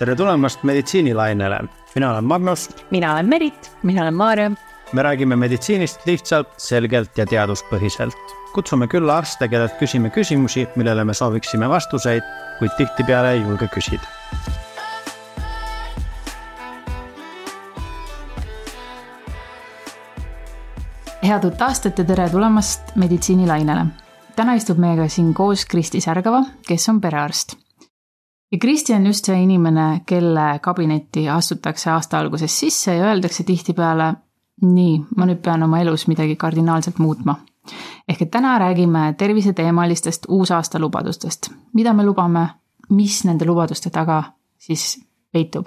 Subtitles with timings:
[0.00, 1.58] tere tulemast meditsiinilainele,
[1.94, 2.70] mina olen Magnus.
[2.90, 3.72] mina olen Merit.
[3.82, 4.50] mina olen Maarja.
[4.92, 8.16] me räägime meditsiinist lihtsalt, selgelt ja teaduspõhiselt.
[8.54, 12.22] kutsume külla arste, kellelt küsime küsimusi, millele me sooviksime vastuseid,
[12.58, 14.06] kuid tihtipeale ei julge küsida.
[21.22, 23.86] head uut aastat ja tere tulemast meditsiinilainele.
[24.36, 27.59] täna istub meiega siin koos Kristi Särgava, kes on perearst
[28.52, 34.12] ja Kristi on just see inimene, kelle kabinetti astutakse aasta alguses sisse ja öeldakse tihtipeale,
[34.62, 37.36] nii, ma nüüd pean oma elus midagi kardinaalselt muutma.
[38.08, 42.46] ehk et täna räägime terviseteemalistest uusaasta lubadustest, mida me lubame,
[42.90, 44.22] mis nende lubaduste taga
[44.58, 45.00] siis
[45.32, 45.66] peitub.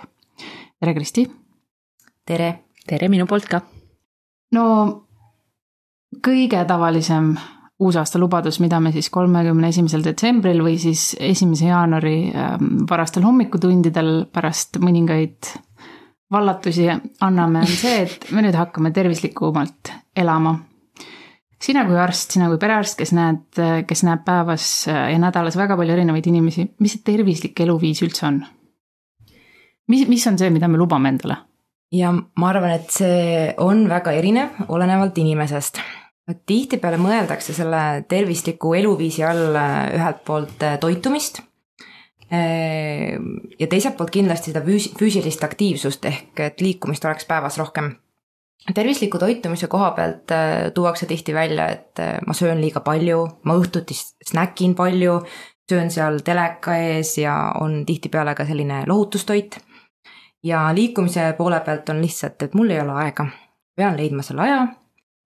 [0.79, 1.31] tere, Kristi!
[2.25, 2.63] tere!
[2.87, 3.61] tere minu poolt ka!
[4.51, 4.65] no
[6.27, 7.37] kõige tavalisem
[7.79, 14.27] uusaasta lubadus, mida me siis kolmekümne esimesel detsembril või siis esimese jaanuari ähm, varastel hommikutundidel
[14.33, 15.49] pärast mõningaid
[16.33, 16.87] vallatusi
[17.21, 20.55] anname, on see, et me nüüd hakkame tervislikumalt elama.
[21.61, 25.93] sina kui arst, sina kui perearst, kes näed, kes näeb päevas ja nädalas väga palju
[25.93, 28.43] erinevaid inimesi, mis see tervislik eluviis üldse on?
[29.87, 31.37] mis, mis on see, mida me lubame endale?
[31.93, 35.81] ja ma arvan, et see on väga erinev, olenevalt inimesest
[36.31, 41.41] tihtipeale mõeldakse selle tervisliku eluviisi all äh, ühelt poolt äh, toitumist
[42.31, 43.17] äh,
[43.59, 47.95] ja teiselt poolt kindlasti seda füüsilist aktiivsust ehk et liikumist oleks päevas rohkem.
[48.73, 50.31] tervisliku toitumise koha pealt
[50.73, 53.97] tuuakse tihti välja, et ma söön liiga palju, ma õhtuti
[54.29, 55.17] snäkin palju,
[55.69, 59.59] söön seal teleka ees ja on tihtipeale ka selline lohutustoit.
[60.43, 63.27] ja liikumise poole pealt on lihtsalt, et mul ei ole aega,
[63.75, 64.63] pean leidma selle aja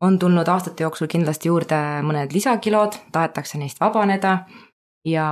[0.02, 4.38] on tulnud aastate jooksul kindlasti juurde mõned lisakilod, tahetakse neist vabaneda
[5.06, 5.28] ja,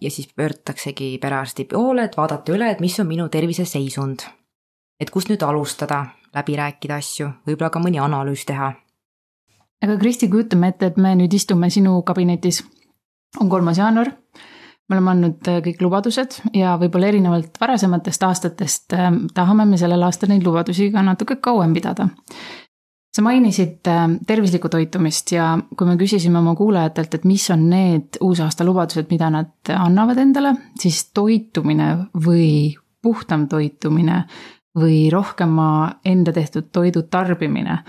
[0.00, 4.26] ja siis pöördutaksegi perearsti poole, et vaadata üle, et mis on minu terviseseisund.
[5.00, 8.72] et kust nüüd alustada, läbi rääkida asju, võib-olla ka mõni analüüs teha.
[9.82, 12.64] aga Kristi, kujutame ette, et me nüüd istume sinu kabinetis.
[13.40, 14.10] on kolmas jaanuar,
[14.88, 20.02] me oleme andnud äh, kõik lubadused ja võib-olla erinevalt varasematest aastatest äh, tahame me sellel
[20.02, 22.08] aastal neid lubadusi ka natuke kauem pidada
[23.12, 28.18] sa mainisid äh, tervislikku toitumist ja kui me küsisime oma kuulajatelt, et mis on need
[28.24, 31.92] uusaasta lubadused, mida nad annavad endale, siis toitumine
[32.24, 34.22] või puhtam toitumine
[34.78, 35.68] või rohkema
[36.08, 37.82] enda tehtud toidu tarbimine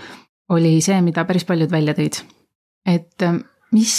[0.52, 2.20] oli see, mida päris paljud välja tõid.
[2.86, 3.38] et äh,
[3.72, 3.94] mis,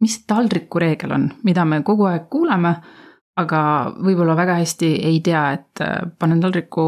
[0.00, 2.76] mis taldriku reegel on, mida me kogu aeg kuuleme
[3.40, 3.60] aga
[3.98, 6.84] võib-olla väga hästi ei tea, et äh, panen taldriku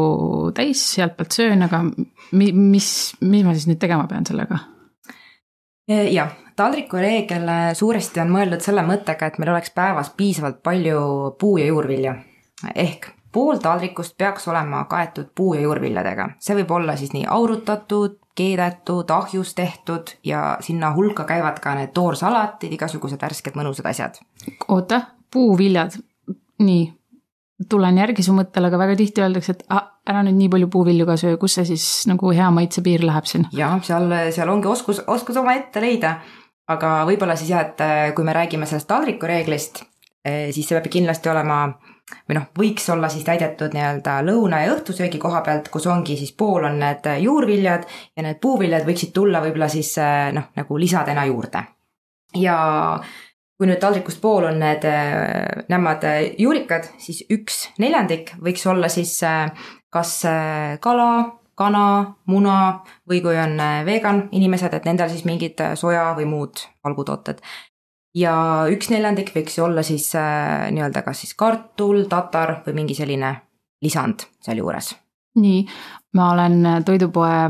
[0.55, 2.89] täis, sealtpoolt söön, aga mi-, mis,
[3.21, 4.63] mis ma siis nüüd tegema pean sellega?
[5.87, 11.03] jah, taldriku reegel äh, suuresti on mõeldud selle mõttega, et meil oleks päevas piisavalt palju
[11.39, 12.15] puu- ja juurvilja.
[12.75, 18.17] ehk pool taldrikust peaks olema kaetud puu- ja juurviljadega, see võib olla siis nii aurutatud,
[18.37, 24.19] keedetud, ahjus tehtud ja sinna hulka käivad ka need toorsalatid, igasugused värsked mõnusad asjad.
[24.67, 25.01] oota,
[25.33, 25.97] puuviljad,
[26.63, 26.85] nii,
[27.69, 31.07] tulen järgi su mõttele, aga väga tihti öeldakse, et ah, ära nüüd nii palju puuvilju
[31.09, 33.47] ka söö, kus see siis nagu hea maitsepiir läheb siin?
[33.57, 36.17] jah, seal, seal ongi oskus, oskus omaette leida.
[36.67, 39.85] aga võib-olla siis jah, et äh, kui me räägime sellest taldrikureeglist,
[40.27, 41.61] äh, siis see peab kindlasti olema
[42.27, 46.33] või noh, võiks olla siis täidetud nii-öelda lõuna ja õhtusöögi koha pealt, kus ongi siis
[46.37, 51.25] pool on need juurviljad ja need puuviljad võiksid tulla võib-olla siis äh, noh, nagu lisadena
[51.27, 51.63] juurde.
[52.35, 52.57] ja
[53.57, 58.89] kui nüüd taldrikust pool on need äh, nämad äh, juurikad, siis üks neljandik võiks olla
[58.93, 59.49] siis äh,
[59.93, 60.19] kas
[60.83, 61.09] kala,
[61.57, 61.85] kana,
[62.29, 62.57] muna
[63.09, 63.55] või kui on
[63.87, 67.39] vegan inimesed, et nendel siis mingid soja või muud valgutooted.
[68.13, 68.35] ja
[68.69, 73.31] üks neljandik võiks olla siis nii-öelda kas siis kartul, tatar või mingi selline
[73.81, 74.93] lisand sealjuures.
[75.39, 75.65] nii,
[76.13, 77.47] ma olen toidupoe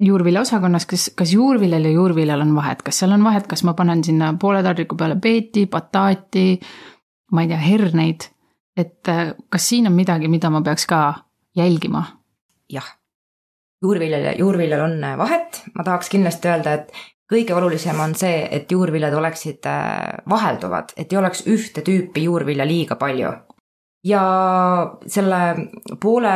[0.00, 3.74] mm, juurviljaosakonnas, kas, kas juurviljal ja juurviljal on vahet, kas seal on vahet, kas ma
[3.74, 6.60] panen sinna poole taldriku peale beeti, bataati,
[7.32, 8.30] ma ei tea, herneid,
[8.76, 11.02] et äh, kas siin on midagi, mida ma peaks ka
[11.56, 12.04] jälgima?
[12.70, 12.86] jah,
[13.82, 16.92] juurviljal ja juurviljal on äh, vahet, ma tahaks kindlasti öelda, et
[17.30, 22.66] kõige olulisem on see, et juurviljad oleksid äh, vahelduvad, et ei oleks ühte tüüpi juurvilja
[22.66, 23.32] liiga palju
[24.04, 24.22] ja
[25.06, 25.38] selle
[26.00, 26.34] poole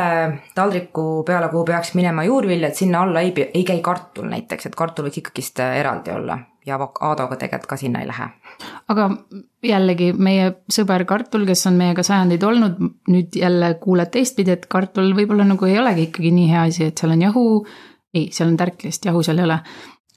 [0.55, 5.07] taldriku peale, kuhu peaks minema juurviljad, sinna alla ei, ei käi kartul näiteks, et kartul
[5.07, 6.37] võiks ikkagist eraldi olla.
[6.65, 8.25] Ja avokadoga tegelikult ka sinna ei lähe.
[8.89, 9.09] aga
[9.63, 12.79] jällegi meie sõber kartul, kes on meiega sajandeid olnud,
[13.09, 16.97] nüüd jälle kuuled teistpidi, et kartul võib-olla nagu ei olegi ikkagi nii hea asi, et
[16.97, 17.45] seal on jahu,
[18.13, 19.59] ei, seal on tärklist, jahu seal ei ole.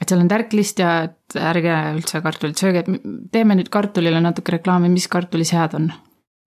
[0.00, 4.56] Et seal on tärklist ja et ärge üldse kartulit sööge, et teeme nüüd kartulile natuke
[4.56, 5.90] reklaami, mis kartulis head on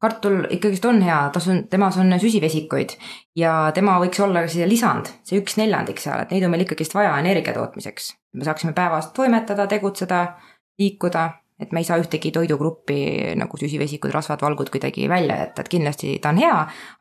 [0.01, 2.95] kartul ikkagist on hea, tas on, temas on süsivesikuid
[3.37, 6.95] ja tema võiks olla siia lisand, see üks neljandik seal, et neid on meil ikkagist
[6.97, 8.15] vaja energia tootmiseks.
[8.33, 10.25] me saaksime päevas toimetada, tegutseda,
[10.79, 11.29] liikuda
[11.61, 12.97] et me ei saa ühtegi toidugruppi
[13.37, 16.57] nagu süsivesikud, rasvad, valgud kuidagi välja jätta, et kindlasti ta on hea.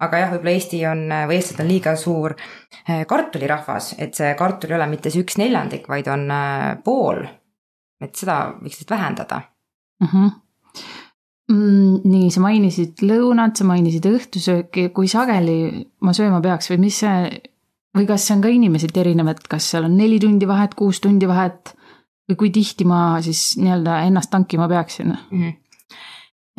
[0.07, 4.75] aga jah, võib-olla Eesti on või eestlased on liiga suur eh, kartulirahvas, et see kartul
[4.75, 7.25] ei ole mitte see üks neljandik, vaid on eh, pool.
[8.01, 9.43] et seda võiks lihtsalt vähendada
[10.01, 10.07] mm.
[10.13, 10.37] -hmm.
[11.51, 17.01] Mm, nii, sa mainisid lõunat, sa mainisid õhtusööki, kui sageli ma sööma peaks või mis
[17.03, 17.41] see
[17.97, 21.01] või kas see on ka inimeseti erinev, et kas seal on neli tundi vahet, kuus
[21.03, 21.75] tundi vahet?
[22.31, 25.17] Või kui tihti ma siis nii-öelda ennast tankima peaksin?
[25.35, 25.57] Mm?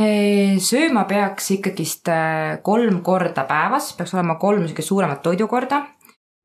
[0.01, 5.83] sööma peaks ikkagist äh, kolm korda päevas, peaks olema kolm niisugust suuremat toidukorda.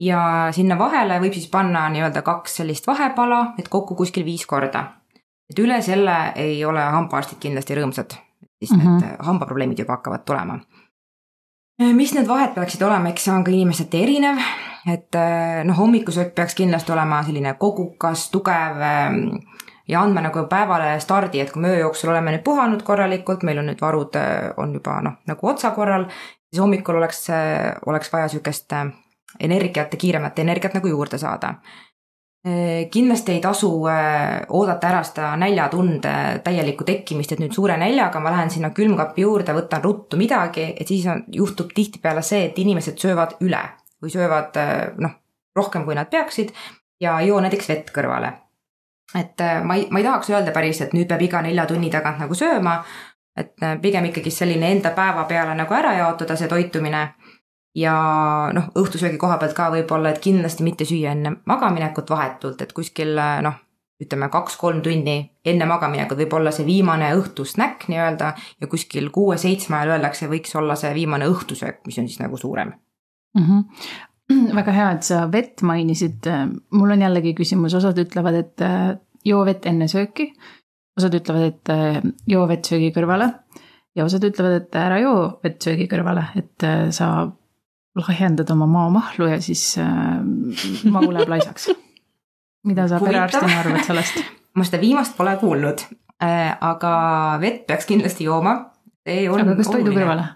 [0.02, 4.84] Ja sinna vahele võib siis panna nii-öelda kaks sellist vahepala, et kokku kuskil viis korda.
[5.50, 8.16] et üle selle ei ole hambaarstid kindlasti rõõmsad,
[8.58, 8.90] siis mm -hmm.
[8.90, 9.24] need mhm.
[9.26, 10.58] hambaprobleemid juba hakkavad tulema.
[11.92, 14.38] mis need vahed peaksid olema, eks see on ka inimeseti erinev,
[14.92, 19.16] et äh, noh, hommikusöök peaks kindlasti olema selline kogukas, tugev ähm,
[19.88, 23.58] ja andma nagu päevale stardi, et kui me öö jooksul oleme nüüd puhanud korralikult, meil
[23.58, 26.06] on nüüd varud äh, on juba noh, nagu otsakorral,
[26.50, 28.72] siis hommikul oleks, äh, oleks vaja sihukest
[29.40, 31.54] energiat ja kiiremat energiat nagu juurde saada.
[32.92, 36.12] Kindlasti ei tasu oodata ära seda näljatunde
[36.44, 40.86] täielikku tekkimist, et nüüd suure näljaga ma lähen sinna külmkapi juurde, võtan ruttu midagi, et
[40.86, 43.64] siis on, juhtub tihtipeale see, et inimesed söövad üle
[44.02, 45.10] või söövad äh, noh,
[45.56, 46.52] rohkem, kui nad peaksid
[47.00, 48.32] ja joo näiteks vett kõrvale.
[49.14, 51.90] et äh, ma ei, ma ei tahaks öelda päris, et nüüd peab iga nelja tunni
[51.90, 52.82] tagant nagu sööma,
[53.36, 57.08] et äh, pigem ikkagi selline enda päeva peale nagu ära jaotada, see toitumine.
[57.76, 57.94] Ja
[58.56, 63.14] noh, õhtusöögi koha pealt ka võib-olla, et kindlasti mitte süüa enne magaminekut vahetult, et kuskil
[63.44, 63.60] noh,
[64.02, 65.16] ütleme kaks-kolm tunni
[65.48, 70.76] enne magaminekut võib olla see viimane õhtusnäkk nii-öelda ja kuskil kuue-seitsme ajal öeldakse, võiks olla
[70.76, 72.74] see viimane õhtusöök, mis on siis nagu suurem
[73.38, 73.46] mm.
[73.46, 74.50] -hmm.
[74.60, 76.28] väga hea, et sa vett mainisid.
[76.70, 80.32] mul on jällegi küsimus, osad ütlevad, et äh, joo vett enne sööki.
[80.98, 83.32] osad ütlevad, et äh, joo vett söögi kõrvale
[83.96, 87.30] ja osad ütlevad, et ära joo vett söögi kõrvale, et äh, sa
[87.96, 89.76] lahjendad oma maamahlu ja siis
[90.84, 91.70] magu läheb laisaks.
[92.66, 94.22] mida sa perearstina arvad sellest?
[94.54, 95.84] ma seda viimast pole kuulnud,
[96.60, 96.96] aga
[97.40, 98.56] vett peaks kindlasti jooma.
[99.06, 100.26] aga kas toidu kõrvale?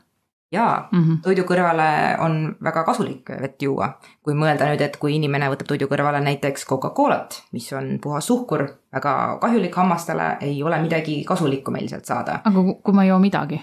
[0.53, 1.19] jaa mm, -hmm.
[1.23, 3.89] toidu kõrvale on väga kasulik vett juua.
[4.23, 8.67] kui mõelda nüüd, et kui inimene võtab toidu kõrvale näiteks Coca-Colat, mis on puhas suhkur,
[8.93, 12.41] väga kahjulik hammastele, ei ole midagi kasulikku meil sealt saada.
[12.45, 13.61] aga kui ma ei joo midagi?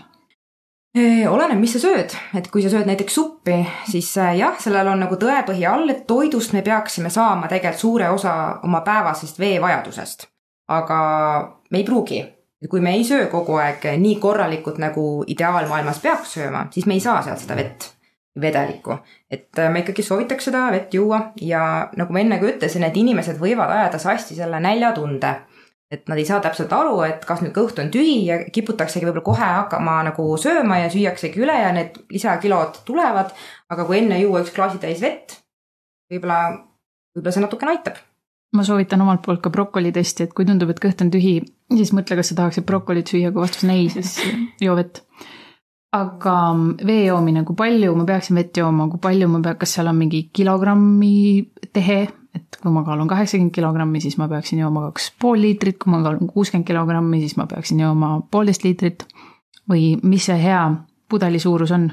[1.30, 5.04] Oleneb, mis sa sööd, et kui sa sööd näiteks suppi, siis äh, jah, sellel on
[5.04, 10.28] nagu tõepõhi all, et toidust me peaksime saama tegelikult suure osa oma päevasest veevajadusest.
[10.68, 10.98] aga
[11.72, 12.24] me ei pruugi
[12.70, 17.04] kui me ei söö kogu aeg nii korralikult, nagu ideaalmaailmas peaks sööma, siis me ei
[17.04, 17.92] saa sealt seda vett,
[18.42, 18.98] vedelikku.
[19.32, 22.98] et äh, ma ikkagi soovitaks seda vett juua ja nagu ma enne ka ütlesin, et
[22.98, 25.36] inimesed võivad ajada sassi selle näljatunde.
[25.92, 29.28] Et nad ei saa täpselt aru, et kas nüüd kõht on tühi ja kiputaksegi võib-olla
[29.30, 33.32] kohe hakkama nagu sööma ja süüaksegi üle ja need lisakilod tulevad.
[33.70, 35.40] aga kui enne juua üks klaasitäis vett,
[36.12, 36.42] võib-olla,
[37.16, 38.04] võib-olla see natukene aitab
[38.56, 41.40] ma soovitan omalt poolt ka brokoli testi, et kui tundub, et kõht on tühi,
[41.74, 44.16] siis mõtle, kas sa tahaksid brokolit süüa, kui vastus on ei, siis
[44.64, 45.04] joo vett.
[45.98, 46.34] aga
[46.86, 50.00] vee joomine, kui palju ma peaksin vett jooma, kui palju ma pean, kas seal on
[50.00, 51.18] mingi kilogrammi
[51.74, 52.00] tehe,
[52.38, 56.02] et kui ma kaalun kaheksakümmend kilogrammi, siis ma peaksin jooma kaks pool liitrit, kui ma
[56.06, 59.08] kaalun kuuskümmend kilogrammi, siis ma peaksin jooma poolteist liitrit.
[59.68, 60.62] või mis see hea
[61.10, 61.90] pudeli suurus on?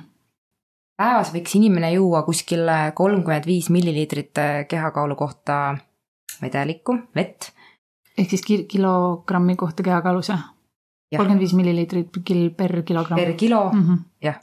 [0.99, 5.77] päevas võiks inimene juua kuskil kolmkümmend viis milliliitrit kehakaalu kohta
[6.43, 7.51] vedelikku, vett.
[8.19, 10.51] ehk siis kilogrammi kohta kehakaalus jah?
[11.17, 13.21] kolmkümmend viis milliliitrit kil per kilogramm.
[13.21, 13.99] per kilo mm -hmm.
[14.23, 14.41] jah,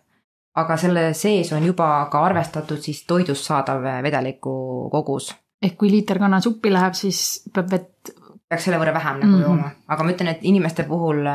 [0.55, 5.35] aga selle sees on juba ka arvestatud siis toidust saadav vedeliku kogus.
[5.61, 8.13] Ehk kui liiter kanasuppi läheb, siis peab vett.
[8.51, 9.43] peaks selle võrra vähem nagu mm -hmm.
[9.47, 11.27] jooma, aga ma ütlen, et inimeste puhul,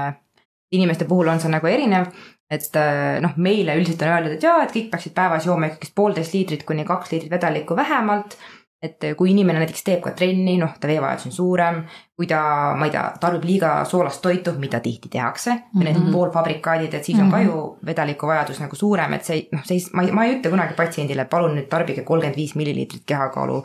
[0.73, 2.11] inimeste puhul on see nagu erinev
[2.51, 2.79] et
[3.23, 6.63] noh, meile üldiselt on öeldud, et jaa, et kõik peaksid päevas jooma ikkagist poolteist liitrit
[6.69, 8.37] kuni kaks liitrit vedelikku vähemalt
[8.83, 11.79] et kui inimene näiteks teeb ka trenni, noh, ta veevajadus on suurem,
[12.17, 12.41] kui ta,
[12.77, 15.85] ma ei tea, tarbib liiga soolast toitu, mida tihti tehakse mm, -hmm.
[15.85, 16.13] need mhm.
[16.13, 17.37] poolfabrikaadid, et siis on mm -hmm.
[17.37, 17.87] ka ju mhm.
[17.87, 21.23] vedeliku vajadus nagu suurem, et see noh, see, ma ei, ma ei ütle kunagi patsiendile,
[21.23, 23.63] et palun nüüd tarbige kolmkümmend viis milliliitrit kehakaalu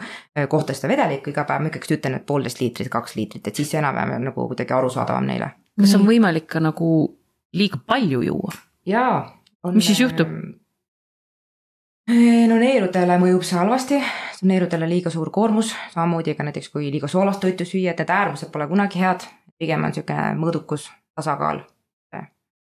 [0.48, 3.72] kohta seda vedelikku iga päev, ma ikkagi ütlen, et poolteist liitrit, kaks liitrit, et siis
[3.72, 5.52] see enam-vähem on nagu kuidagi arusaadavam neile.
[5.80, 7.18] kas on võimalik ka nagu
[7.54, 8.52] liiga palju juua?
[8.86, 9.40] jaa.
[9.74, 10.28] mis siis juhtub?
[12.48, 14.02] no neerudele mõjub see halvasti,
[14.42, 18.02] see on neerudele liiga suur koormus, samamoodi ka näiteks kui liiga soolast toitu süüa, et
[18.02, 19.28] need äärmused pole kunagi head,
[19.60, 21.62] pigem on niisugune mõõdukus tasakaal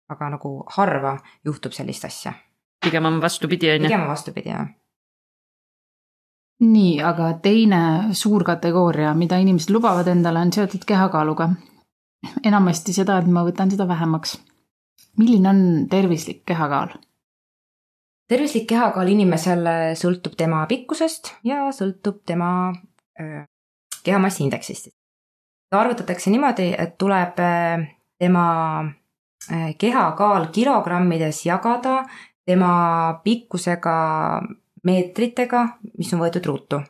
[0.08, 2.32] aga nagu harva juhtub sellist asja.
[2.84, 3.88] pigem on vastupidi, on ju.
[3.88, 4.66] pigem on vastupidi, jah
[6.64, 11.50] nii, aga teine suur kategooria, mida inimesed lubavad endale, on seotud kehakaaluga.
[12.44, 14.38] enamasti seda, et ma võtan seda vähemaks.
[15.18, 16.94] milline on tervislik kehakaal?
[18.28, 19.68] Tervislik kehakaal inimesel
[20.00, 22.72] sõltub tema pikkusest ja sõltub tema
[24.04, 24.88] kehamassiindeksist.
[25.70, 27.40] ta arvutatakse niimoodi, et tuleb
[28.18, 28.46] tema
[29.78, 32.04] kehakaal kilogrammides jagada
[32.46, 33.96] tema pikkusega
[34.84, 36.82] meetritega, mis on võetud ruutu.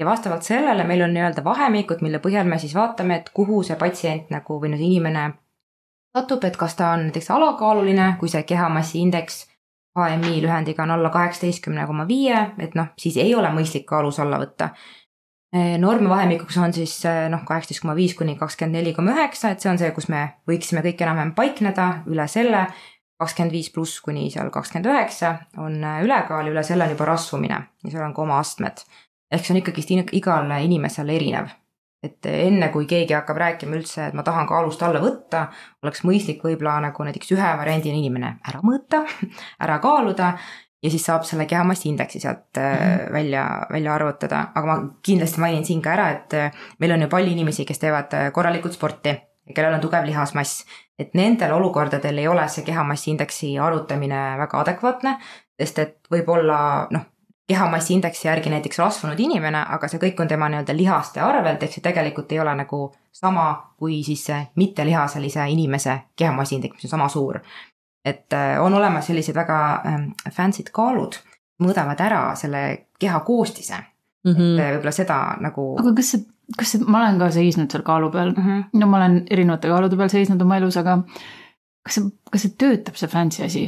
[0.00, 3.76] ja vastavalt sellele meil on nii-öelda vahemikud, mille põhjal me siis vaatame, et kuhu see
[3.76, 5.24] patsient nagu või no see inimene
[6.16, 9.42] satub, et kas ta on näiteks alakaaluline, kui see kehamassi indeks
[9.98, 14.38] HMI lühendiga on alla kaheksateistkümne koma viie, et noh, siis ei ole mõistlik kaalus alla
[14.38, 14.70] võtta.
[15.82, 16.92] normvahemikuks on siis
[17.28, 20.28] noh, kaheksateist koma viis kuni kakskümmend neli koma üheksa, et see on see, kus me
[20.46, 22.68] võiksime kõik enam-vähem paikneda, üle selle
[23.20, 27.58] kakskümmend viis pluss kuni seal kakskümmend üheksa on äh, ülekaal üle selle on juba rasvumine
[27.84, 28.84] ja seal on ka oma astmed.
[29.30, 31.52] ehk see on ikkagist igal inimesel erinev.
[32.02, 35.46] Et enne, kui keegi hakkab rääkima üldse, et ma tahan kaalust alla võtta,
[35.84, 39.04] oleks mõistlik võib-olla nagu näiteks ühe variandina inimene ära mõõta,
[39.64, 40.34] ära kaaluda
[40.80, 43.12] ja siis saab selle kehamassi indeksi sealt mm -hmm.
[43.12, 47.08] välja, välja arvutada, aga ma kindlasti mainin siin ka ära, et äh, meil on ju
[47.08, 50.64] palju inimesi, kes teevad korralikult sporti ja kellel on tugev lihasmass
[51.00, 55.14] et nendel olukordadel ei ole see kehamassiindeksi arvutamine väga adekvaatne,
[55.60, 56.58] sest et võib-olla
[56.92, 57.06] noh,
[57.50, 61.82] kehamassiindeksi järgi näiteks rasvunud inimene, aga see kõik on tema nii-öelda lihaste arvelt, ehk see
[61.82, 63.46] tegelikult ei ole nagu sama
[63.80, 67.40] kui siis see mittelihaselise inimese kehamassiindeks, mis on sama suur.
[68.04, 71.18] et äh, on olemas sellised väga ähm, fancy'd kaalud,
[71.60, 74.32] mõõdavad ära selle keha koostise mm.
[74.32, 74.54] -hmm.
[74.54, 75.66] et äh, võib-olla seda nagu.
[75.82, 76.24] aga kas see
[76.56, 78.64] kas see, ma olen ka seisnud seal kaalu peal mm, -hmm.
[78.80, 80.98] no ma olen erinevate kaalude peal seisnud oma elus, aga
[81.82, 83.66] kas see, kas see töötab, see fancy asi?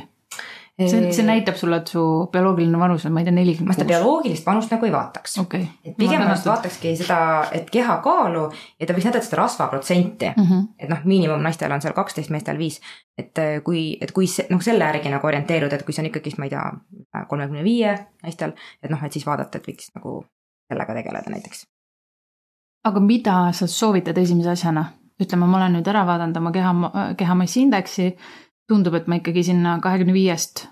[0.81, 2.03] See, see näitab sulle, et su
[2.33, 5.67] bioloogiline vanus on, ma ei tea, nelikümmend ma seda bioloogilist vanust nagu ei vaataks okay..
[5.85, 7.19] et pigem ma vaatakski seda,
[7.53, 8.45] et kehakaalu
[8.81, 10.47] ja ta võiks näidata seda rasvaprotsenti mm.
[10.49, 10.69] -hmm.
[10.79, 12.81] et noh, miinimum naistel on seal kaksteist, meestel viis.
[13.19, 16.11] et äh, kui, et kui see, noh, selle järgi nagu orienteeruda, et kui see on
[16.11, 16.65] ikkagist, ma ei tea,
[17.29, 20.25] kolmekümne viie naistel, et noh, et siis vaadata, et võiks nagu
[20.73, 21.67] sellega tegeleda näiteks
[22.85, 24.85] aga mida sa soovitad esimese asjana?
[25.23, 26.71] ütleme, ma olen nüüd ära vaadanud oma keha,
[27.19, 28.07] kehamassi indeksi,
[28.73, 30.67] tundub, et ma ikkagi sinna kahekümne viiest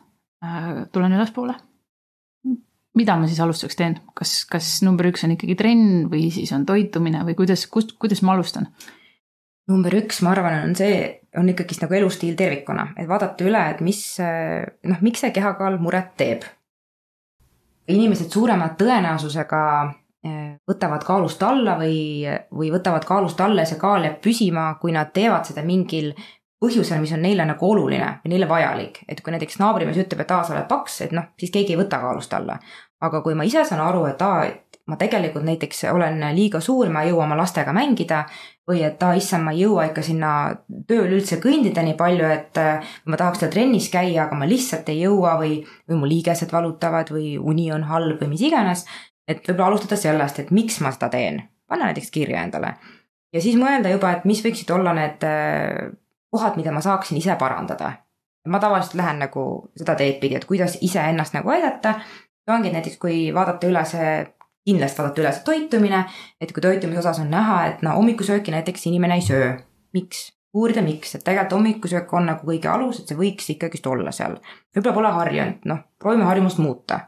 [0.44, 1.56] äh, tulen ülespoole.
[2.98, 6.64] mida ma siis alustuseks teen, kas, kas number üks on ikkagi trenn või siis on
[6.66, 8.66] toitumine või kuidas, kust, kuidas ma alustan?
[9.70, 10.96] number üks, ma arvan, on see,
[11.38, 16.16] on ikkagist nagu elustiil tervikuna, et vaadata üle, et mis noh, miks see kehakaal muret
[16.18, 16.42] teeb.
[17.90, 19.60] inimesed suurema tõenäosusega
[20.68, 25.12] võtavad kaalust alla või, või võtavad kaalust alla ja see kaal jääb püsima, kui nad
[25.16, 26.12] teevad seda mingil
[26.60, 29.02] põhjusel, mis on neile nagu oluline või neile vajalik.
[29.08, 31.80] et kui näiteks naabrimees ütleb, et aa, sa oled paks, et noh, siis keegi ei
[31.80, 32.58] võta kaalust alla.
[33.00, 36.88] aga kui ma ise saan aru, et aa, et ma tegelikult näiteks olen liiga suur,
[36.90, 38.24] ma ei jõua oma lastega mängida
[38.68, 40.32] või et aa, issand, ma ei jõua ikka sinna
[40.88, 42.60] tööle üldse kõndida nii palju, et
[43.06, 47.14] ma tahaks seal trennis käia, aga ma lihtsalt ei jõua või, või mu liigesed valutavad
[47.14, 48.84] või uni on halb või mis iganes
[49.30, 51.40] et võib-olla alustada sellest, et miks ma seda teen,
[51.70, 52.74] panna näiteks kirja endale.
[53.32, 55.90] ja siis mõelda juba, et mis võiksid olla need äh,
[56.30, 57.92] kohad, mida ma saaksin ise parandada.
[58.48, 61.94] ma tavaliselt lähen nagu seda teed pidi, et kuidas iseennast nagu aidata.
[62.48, 64.26] ongi näiteks, kui vaadata üle see,
[64.66, 66.04] kindlasti vaadata üle see toitumine,
[66.40, 69.52] et kui toitumise osas on näha, et no hommikusööki näiteks inimene ei söö.
[69.92, 70.32] miks?
[70.54, 74.40] uurida, miks, et tegelikult hommikusöök on nagu kõige alus, et see võiks ikkagist olla seal.
[74.74, 77.00] võib-olla pole harjunud, noh, proovime harjumust muuta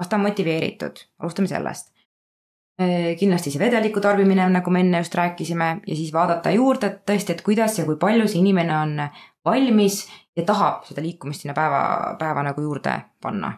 [0.00, 1.90] kas ta on motiveeritud, alustame sellest.
[2.80, 7.02] Äh, kindlasti see vedeliku tarbimine, nagu me enne just rääkisime ja siis vaadata juurde, et
[7.10, 8.94] tõesti, et kuidas ja kui palju see inimene on
[9.44, 9.98] valmis
[10.36, 11.82] ja tahab seda liikumist sinna päeva,
[12.18, 13.52] päeva nagu juurde panna.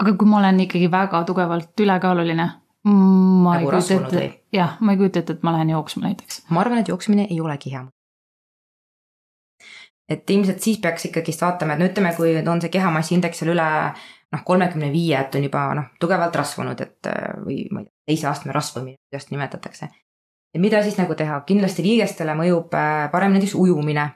[0.00, 2.48] aga kui ma olen ikkagi väga tugevalt ülekaaluline,
[2.88, 6.40] ma nagu ei kujuta ette, jah, ma ei kujuta ette, et ma lähen jooksma näiteks.
[6.48, 7.84] ma arvan, et jooksmine ei olegi hea
[10.08, 13.52] et ilmselt siis peaks ikkagist vaatama, et no ütleme, kui on see kehamassi indeks seal
[13.52, 13.68] üle
[14.32, 17.12] noh, kolmekümne viie, et on juba noh, tugevalt rasvunud, et
[17.44, 19.88] või ma ei tea, teise astme rasvumine, kuidas nimetatakse.
[20.54, 24.10] ja mida siis nagu teha, kindlasti liigestele mõjub äh, parem näiteks ujumine.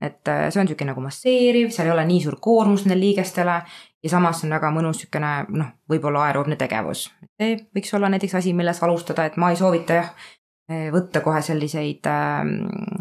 [0.00, 3.62] et äh, see on niisugune nagu masseeriv, seal ei ole nii suur koormus nendel liigestele
[4.02, 7.10] ja samas on väga mõnus niisugune noh, võib-olla aeroobne tegevus.
[7.40, 11.40] see võiks olla näiteks asi, milles alustada, et ma ei soovita jah, äh, võtta kohe
[11.42, 12.42] selliseid äh,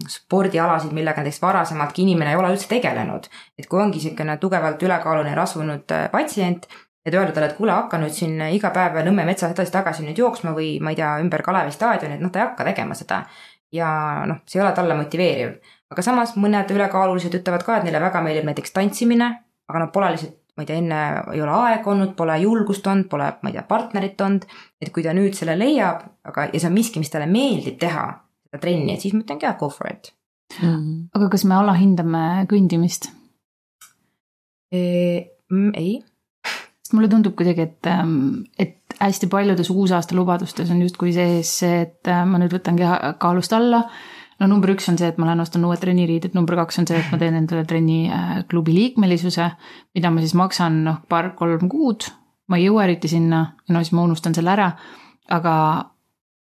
[0.09, 3.27] spordialasid, millega näiteks varasemaltki inimene ei ole üldse tegelenud.
[3.57, 6.67] et kui ongi niisugune tugevalt ülekaaluline rasvunud äh, patsient,
[7.05, 10.55] et öelda talle, et kuule, hakka nüüd siin iga päev Nõmme metsas edasi-tagasi nüüd jooksma
[10.57, 13.23] või ma ei tea, ümber Kalevi staadioni, et noh, ta ei hakka tegema seda.
[13.71, 13.87] ja
[14.27, 15.55] noh, see ei ole talle motiveeriv.
[15.91, 19.31] aga samas mõned ülekaalulised ütlevad ka, et neile väga meeldib näiteks tantsimine,
[19.69, 21.01] aga nad pole lihtsalt, ma ei tea, enne
[21.33, 24.47] ei ole aega olnud, pole julgust olnud, pole, ma ei tea, partnerit olnud.
[24.81, 28.07] et kui ta nüüd selle leiab, aga, ja see on miski, mis talle meeldib teha,
[28.47, 30.13] seda trenni, et siis ma ütlengi jah, go for it
[30.59, 31.07] Mm.
[31.15, 33.09] aga kas me alahindame kõndimist?
[34.71, 34.81] e,.
[35.79, 35.93] ei,
[36.81, 41.81] sest mulle tundub kuidagi, et, ähm, et hästi paljudes uusaasta lubadustes on justkui sees see,
[41.87, 43.85] et äh, ma nüüd võtan keha kaalust alla.
[44.41, 46.97] No number üks on see, et ma lähen ostan uued trenniriided, number kaks on see,
[46.97, 49.47] et ma teen endale trenniklubi liikmelisuse,
[49.95, 52.09] mida ma siis maksan noh, paar-kolm kuud.
[52.51, 54.71] ma ei jõua eriti sinna ja no siis ma unustan selle ära.
[55.31, 55.55] aga,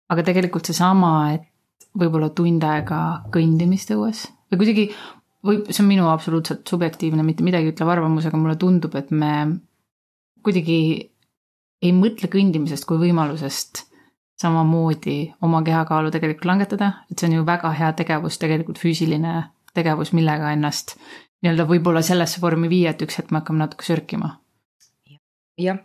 [0.09, 1.45] aga tegelikult seesama, et
[1.95, 2.99] võib-olla tund aega
[3.31, 4.89] kõndimist õues või kuidagi
[5.45, 9.33] võib, see on minu absoluutselt subjektiivne, mitte midagi ütlev arvamus, aga mulle tundub, et me
[10.43, 10.79] kuidagi
[11.83, 13.85] ei mõtle kõndimisest kui võimalusest
[14.43, 19.35] samamoodi oma kehakaalu tegelikult langetada, et see on ju väga hea tegevus, tegelikult füüsiline
[19.73, 20.97] tegevus, millega ennast
[21.43, 24.37] nii-öelda võib-olla sellesse vormi viia, et üks hetk me hakkame natuke sörkima.
[25.59, 25.79] jah,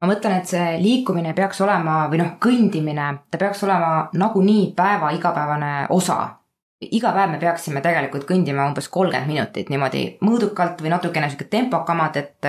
[0.00, 5.12] ma mõtlen, et see liikumine peaks olema või noh, kõndimine, ta peaks olema nagunii päeva
[5.16, 6.40] igapäevane osa.
[6.84, 12.16] iga päev me peaksime tegelikult kõndima umbes kolmkümmend minutit niimoodi mõõdukalt või natukene sihuke tempokamad,
[12.16, 12.40] et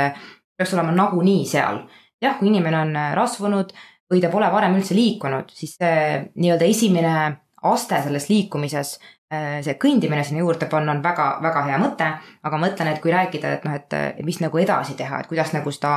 [0.57, 1.83] peaks olema nagunii seal.
[2.21, 3.71] jah, kui inimene on rasvunud
[4.12, 6.00] või ta pole varem üldse liikunud, siis see
[6.35, 7.15] nii-öelda esimene
[7.65, 8.95] aste selles liikumises
[9.33, 12.09] eh, see kõndimine sinna juurde panna on väga-väga hea mõte,
[12.43, 15.53] aga ma mõtlen, et kui rääkida, et noh, et mis nagu edasi teha, et kuidas
[15.55, 15.95] nagu seda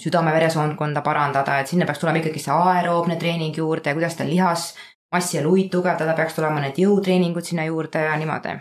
[0.00, 5.44] südame-veresoonkonda parandada, et sinna peaks tulema ikkagi see aeroobne treening juurde, kuidas seda lihasmassi ja
[5.46, 8.58] luid tugevdada, peaks tulema need jõutreeningud sinna juurde ja niimoodi.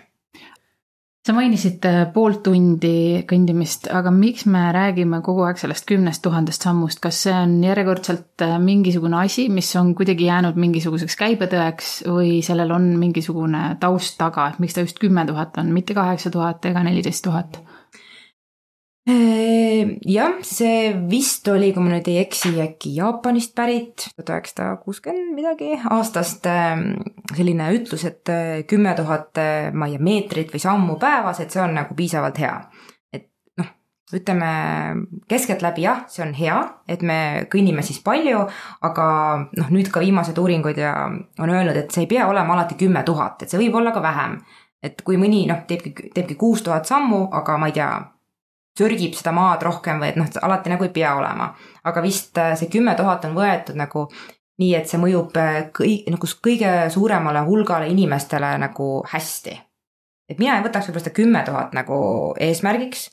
[1.23, 6.65] Sa mainisid äh, poolt tundi kõndimist, aga miks me räägime kogu aeg sellest kümnest tuhandest
[6.67, 12.41] sammust, kas see on järjekordselt äh, mingisugune asi, mis on kuidagi jäänud mingisuguseks käibetõeks või
[12.43, 16.65] sellel on mingisugune taust taga, et miks ta just kümme tuhat on, mitte kaheksa tuhat
[16.67, 17.61] ega neliteist tuhat?
[19.03, 24.77] Ehm, jah, see vist oli, kui ma nüüd ei eksi, äkki Jaapanist pärit, tuhat üheksasada
[24.79, 27.01] kuuskümmend midagi aastast ehm,
[27.35, 31.51] selline ütlus, et eh, kümme tuhat, eh, ma ei tea, meetrit või sammu päevas, et
[31.51, 32.53] see on nagu piisavalt hea.
[33.11, 33.27] et
[33.59, 33.67] noh,
[34.15, 34.53] ütleme
[35.27, 37.19] keskeltläbi jah, see on hea, et me
[37.51, 38.47] kõnnime siis palju,
[38.87, 39.09] aga
[39.51, 43.03] noh, nüüd ka viimased uuringud ja on öelnud, et see ei pea olema alati kümme
[43.03, 44.39] tuhat, et see võib olla ka vähem.
[44.83, 47.91] et kui mõni noh, teebki, teebki kuus tuhat sammu, aga ma ei tea
[48.77, 51.53] sörgib seda maad rohkem või et noh, alati nagu ei pea olema.
[51.83, 54.07] aga vist äh, see kümme tuhat on võetud nagu
[54.61, 59.59] nii, et see mõjub äh, kõi-, nagu kõige suuremale hulgale inimestele nagu hästi.
[60.29, 61.99] et mina ei võtaks võib-olla seda kümme tuhat nagu
[62.39, 63.09] eesmärgiks,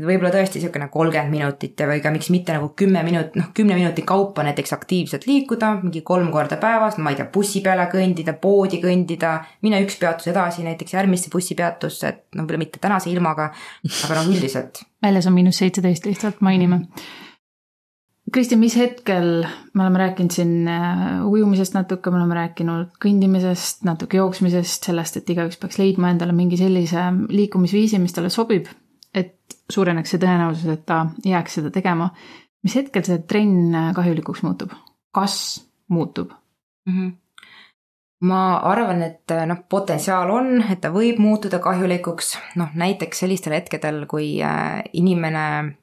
[0.00, 4.04] võib-olla tõesti niisugune kolmkümmend minutit või ka miks mitte nagu kümme minut, noh kümne minuti
[4.08, 8.80] kaupa näiteks aktiivselt liikuda, mingi kolm korda päevas, ma ei tea, bussi peale kõndida, poodi
[8.80, 9.34] kõndida,
[9.66, 13.50] mine üks peatus edasi näiteks järgmisse bussipeatusse, et no võib-olla mitte tänase ilmaga,
[14.06, 14.86] aga noh, üldiselt.
[15.04, 16.86] väljas on miinus seitseteist, lihtsalt mainime.
[18.32, 19.42] Kristi, mis hetkel,
[19.76, 25.32] me oleme rääkinud siin äh, ujumisest natuke, me oleme rääkinud kõndimisest, natuke jooksmisest, sellest, et
[25.34, 28.70] igaüks peaks leidma endale mingi sellise liikumisviisi, mis talle sobib
[29.14, 32.10] et suureneks see tõenäosus, et ta jääks seda tegema.
[32.62, 34.72] mis hetkel see trenn kahjulikuks muutub?
[35.12, 36.30] kas muutub
[36.86, 36.92] mm?
[36.92, 37.12] -hmm.
[38.28, 44.06] ma arvan, et noh, potentsiaal on, et ta võib muutuda kahjulikuks, noh näiteks sellistel hetkedel,
[44.06, 45.76] kui äh, inimene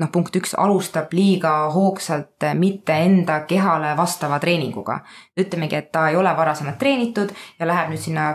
[0.00, 4.98] noh, punkt üks, alustab liiga hoogsalt mitte enda kehale vastava treeninguga.
[5.40, 8.26] ütlemegi, et ta ei ole varasemalt treenitud ja läheb nüüd sinna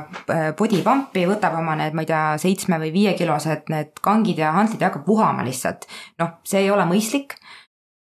[0.57, 4.81] body pump'i, võtab oma need, ma ei tea, seitsme või viiekilosed need kangid ja hantlid
[4.81, 5.85] ja hakkab puhama lihtsalt.
[6.19, 7.37] noh, see ei ole mõistlik.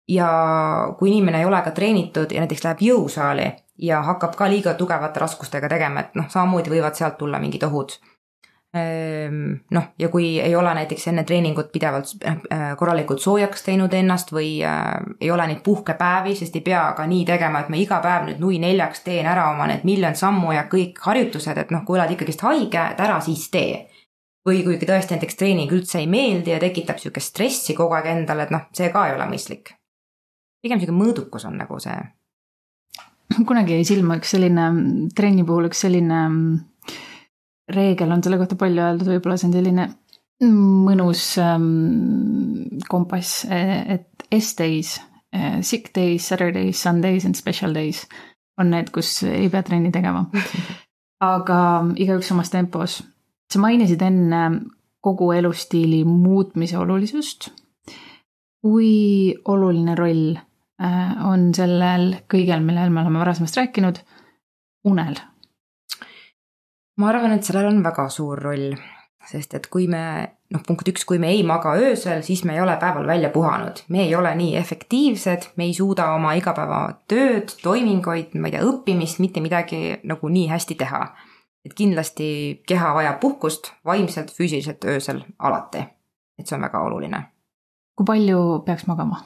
[0.09, 0.29] ja
[0.99, 5.21] kui inimene ei ole ka treenitud ja näiteks läheb jõusaali ja hakkab ka liiga tugevate
[5.21, 7.99] raskustega tegema, et noh, samamoodi võivad sealt tulla mingid ohud
[9.71, 12.39] noh, ja kui ei ole näiteks enne treeningut pidevalt äh,
[12.79, 14.83] korralikult soojaks teinud ennast või äh,
[15.21, 18.43] ei ole neid puhkepäevi, sest ei pea ka nii tegema, et ma iga päev nüüd
[18.43, 22.15] nui neljaks teen ära oma need miljon sammu ja kõik harjutused, et noh, kui oled
[22.15, 23.87] ikkagist haige, et ära siis tee.
[24.49, 28.47] või kui tõesti näiteks treening üldse ei meeldi ja tekitab sihukest stressi kogu aeg endale,
[28.47, 29.75] et noh, see ka ei ole mõistlik.
[30.63, 31.99] pigem sihuke mõõdukus on nagu see.
[33.47, 34.73] kunagi jäi silma üks selline
[35.15, 36.25] trenni puhul üks selline
[37.75, 39.89] reegel on selle kohta palju öeldud, võib-olla see on selline
[40.49, 44.99] mõnus ähm, kompass, et S-days,
[45.67, 48.05] sick days, Saturdays, Sundays and special days
[48.59, 50.27] on need, kus ei pea trenni tegema.
[51.35, 51.61] aga
[51.99, 53.03] igaüks omas tempos.
[53.49, 54.43] sa mainisid enne
[55.01, 57.51] kogu elustiili muutmise olulisust.
[58.63, 64.01] kui oluline roll äh, on sellel kõigel, millel me oleme varasemast rääkinud,
[64.85, 65.19] unel
[66.99, 68.73] ma arvan, et sellel on väga suur roll,
[69.29, 70.03] sest et kui me
[70.55, 73.83] noh, punkt üks, kui me ei maga öösel, siis me ei ole päeval välja puhanud,
[73.93, 79.23] me ei ole nii efektiivsed, me ei suuda oma igapäevatööd, toiminguid, ma ei tea, õppimist,
[79.23, 81.07] mitte midagi nagu nii hästi teha.
[81.67, 85.85] et kindlasti keha vajab puhkust vaimselt, füüsiliselt öösel alati.
[86.39, 87.25] et see on väga oluline.
[87.97, 89.25] kui palju peaks magama?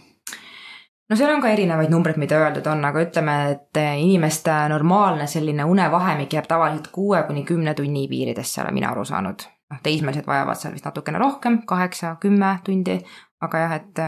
[1.11, 5.65] No seal on ka erinevaid numbreid, mida öeldud on, aga ütleme, et inimeste normaalne selline
[5.69, 9.49] unevahemik jääb tavaliselt kuue kuni kümne tunni piiridesse, olen mina aru saanud.
[9.73, 12.99] noh, teismelised vajavad seal vist natukene rohkem, kaheksa, kümme tundi,
[13.41, 14.03] aga jah, et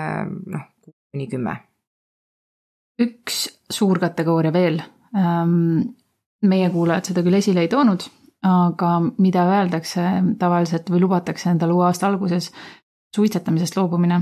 [0.52, 1.56] noh, kuus kuni kümme.
[3.00, 4.82] üks suur kategooria veel.
[5.14, 5.80] Ehm,
[6.44, 8.04] meie kuulajad seda küll esile ei toonud,
[8.44, 8.90] aga
[9.24, 10.04] mida öeldakse
[10.38, 12.50] tavaliselt või lubatakse endale uue aasta alguses,
[13.16, 14.20] suitsetamisest loobumine.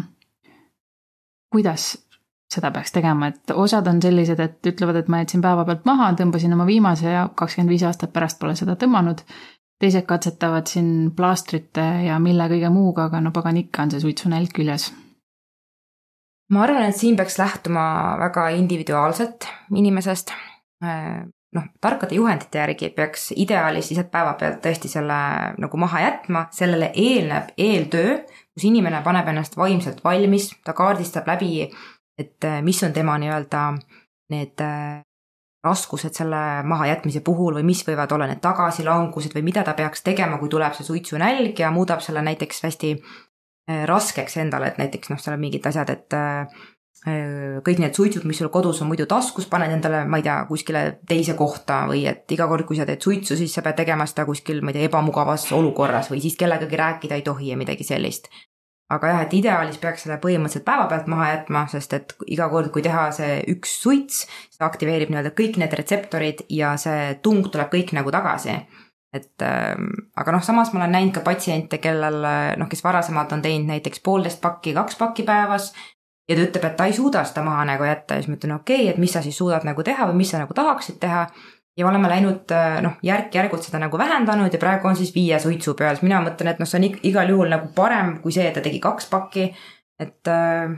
[1.52, 1.98] kuidas
[2.52, 6.52] seda peaks tegema, et osad on sellised, et ütlevad, et ma jätsin päevapealt maha, tõmbasin
[6.56, 9.24] oma viimase ja kakskümmend viis aastat pärast pole seda tõmmanud.
[9.82, 14.52] teised katsetavad siin plaastrite ja mille kõige muuga, aga no pagan, ikka on see suitsunälg
[14.54, 14.92] küljes.
[16.52, 20.32] ma arvan, et siin peaks lähtuma väga individuaalselt inimesest.
[21.52, 25.18] noh, tarkade juhendite järgi peaks ideaalis lihtsalt päevapealt tõesti selle
[25.58, 28.20] nagu maha jätma, sellele eelneb eeltöö,
[28.54, 31.68] kus inimene paneb ennast vaimselt valmis, ta kaardistab läbi
[32.18, 33.62] et äh, mis on tema nii-öelda
[34.33, 35.01] need äh,
[35.64, 40.38] raskused selle mahajätmise puhul või mis võivad olla need tagasilangused või mida ta peaks tegema,
[40.40, 45.22] kui tuleb see suitsunälg ja muudab selle näiteks hästi äh, raskeks endale, et näiteks noh,
[45.22, 46.20] seal on mingid asjad, et
[47.03, 50.83] kõik need suitsud, mis sul kodus on muidu taskus, paned endale, ma ei tea, kuskile
[51.09, 54.22] teise kohta või et iga kord, kui sa teed suitsu, siis sa pead tegema seda
[54.29, 58.31] kuskil, ma ei tea, ebamugavas olukorras või siis kellegagi rääkida ei tohi ja midagi sellist
[58.92, 62.85] aga jah, et ideaalis peaks selle põhimõtteliselt päevapealt maha jätma, sest et iga kord, kui
[62.85, 67.94] teha see üks suits, see aktiveerib nii-öelda kõik need retseptorid ja see tung tuleb kõik
[67.96, 68.59] nagu tagasi.
[69.12, 72.22] et ähm, aga noh, samas ma olen näinud ka patsiente, kellel
[72.57, 75.72] noh, kes varasemalt on teinud näiteks poolteist pakki, kaks pakki päevas
[76.28, 78.55] ja ta ütleb, et ta ei suuda seda maha nagu jätta ja siis ma ütlen,
[78.57, 81.26] okei okay,, et mis sa siis suudad nagu teha või mis sa nagu tahaksid teha
[81.76, 85.74] ja oleme läinud äh, noh, järk-järgult seda nagu vähendanud ja praegu on siis viie suitsu
[85.78, 88.64] peal, mina mõtlen, et noh, see on igal juhul nagu parem kui see, et ta
[88.64, 89.50] tegi kaks pakki.
[90.02, 90.72] et äh,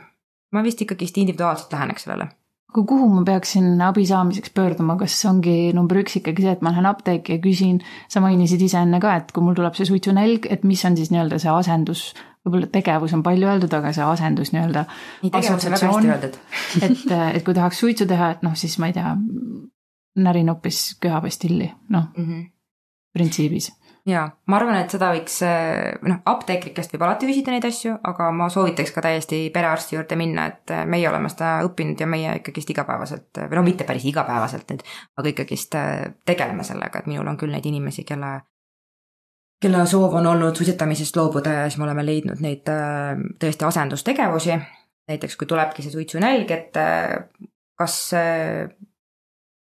[0.52, 2.28] ma vist ikkagist individuaalselt läheneks sellele.
[2.74, 6.74] aga kuhu ma peaksin abi saamiseks pöörduma, kas ongi number üks ikkagi see, et ma
[6.74, 10.46] lähen apteeki ja küsin, sa mainisid ise enne ka, et kui mul tuleb see suitsunälg,
[10.50, 12.06] et mis on siis nii-öelda see asendus
[12.44, 14.84] võib-olla tegevus on palju öeldud, aga see asendus nii-öelda.
[15.22, 16.42] nii, tegevus on väga hästi öeldud
[16.86, 19.14] et, et kui tahaks suitsu teha, et noh, siis ma ei tea,
[20.16, 22.50] närin hoopis köhapastilli, noh mm -hmm.
[23.12, 23.72] printsiibis.
[24.06, 25.38] ja ma arvan, et seda võiks,
[26.02, 30.46] noh, apteekrikest võib alati küsida neid asju, aga ma soovitaks ka täiesti perearsti juurde minna,
[30.46, 34.82] et meie oleme seda õppinud ja meie ikkagist igapäevaselt või no mitte päris igapäevaselt nüüd,
[35.16, 35.74] aga ikkagist
[36.26, 38.40] tegeleme sellega, et minul on küll neid inimesi, kelle
[39.64, 42.68] kelle soov on olnud suitsetamisest loobuda ja siis me oleme leidnud neid
[43.40, 44.58] tõesti asendustegevusi.
[45.08, 46.76] näiteks kui tulebki see suitsunälg, et
[47.78, 48.12] kas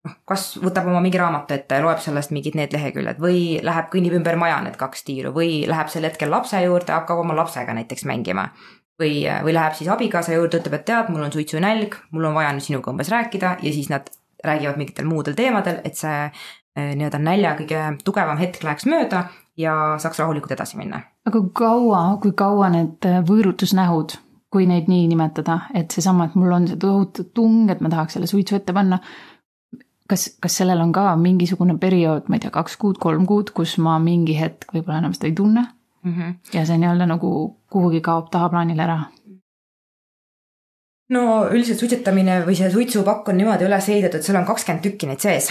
[0.06, 3.90] noh, kas võtab oma mingi raamatu ette ja loeb sellest mingid need leheküljed või läheb,
[3.92, 7.74] kõnnib ümber maja need kaks tiiru või läheb sel hetkel lapse juurde, hakkab oma lapsega
[7.78, 8.50] näiteks mängima.
[9.00, 12.52] või, või läheb siis abikaasa juurde, ütleb, et tead, mul on suitsunälg, mul on vaja
[12.54, 14.10] nüüd sinuga umbes rääkida ja siis nad
[14.44, 19.24] räägivad mingitel muudel teemadel, et see eh, nii-öelda nälja kõige tugevam hetk läheks mööda
[19.58, 21.02] ja saaks rahulikult edasi minna.
[21.26, 24.18] aga kui kaua, kui kaua need eh, võõrutusnähud
[24.52, 28.18] kui neid nii nimetada, et seesama, et mul on see tohutu tung, et ma tahaks
[28.18, 28.98] selle suitsu ette panna
[30.10, 33.76] kas, kas sellel on ka mingisugune periood, ma ei tea, kaks kuud, kolm kuud, kus
[33.82, 35.66] ma mingi hetk võib-olla enam seda ei tunne
[36.02, 36.12] mm?
[36.12, 36.38] -hmm.
[36.56, 37.32] ja see nii-öelda nagu
[37.70, 38.98] kuhugi kaob tahaplaanile ära?
[41.12, 45.08] no üldiselt suitsetamine või see suitsupakk on niimoodi üles ehitatud, et sul on kakskümmend tükki
[45.10, 45.50] neid sees.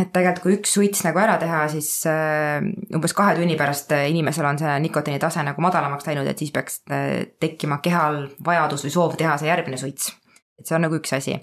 [0.00, 2.62] et tegelikult, kui üks suits nagu ära teha, siis äh,
[2.96, 6.52] umbes kahe tunni pärast äh, inimesel on see nikotiini tase nagu madalamaks läinud, et siis
[6.54, 10.14] peaks äh, tekkima kehal vajadus või soov teha see järgmine suits.
[10.58, 11.36] et see on nagu üks asi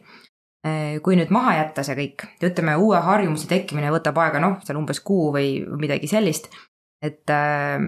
[1.04, 5.00] kui nüüd maha jätta see kõik, ütleme uue harjumuse tekkimine võtab aega noh, seal umbes
[5.06, 6.50] kuu või midagi sellist.
[7.02, 7.80] et äh,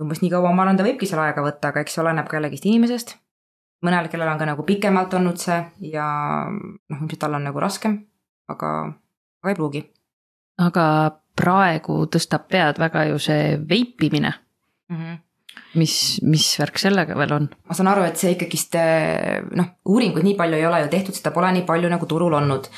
[0.00, 2.38] umbes nii kaua, ma arvan, ta võibki seal aega võtta, aga eks see oleneb ka
[2.38, 3.16] jällegist inimesest.
[3.86, 5.58] mõnel, kellel on ka nagu pikemalt olnud see
[5.90, 6.06] ja
[6.50, 7.96] noh, ilmselt tal on nagu raskem,
[8.52, 8.70] aga,
[9.42, 9.82] aga ei pruugi.
[10.62, 10.84] aga
[11.40, 14.32] praegu tõstab pead väga ju see veipimine
[14.90, 14.96] mm.
[14.96, 15.18] -hmm
[15.78, 15.94] mis,
[16.26, 17.48] mis värk sellega veel on?
[17.68, 21.16] ma saan aru, et see ikkagist eh, noh, uuringuid nii palju ei ole ju tehtud,
[21.16, 22.68] seda pole nii palju nagu turul olnud.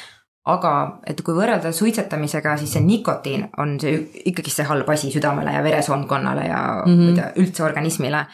[0.53, 0.73] aga
[1.07, 5.63] et kui võrrelda suitsetamisega, siis see nikotiin on see ikkagist see halb asi südamele ja
[5.63, 7.15] veresoonkonnale ja mm -hmm.
[7.15, 8.27] tea, üldse organismile.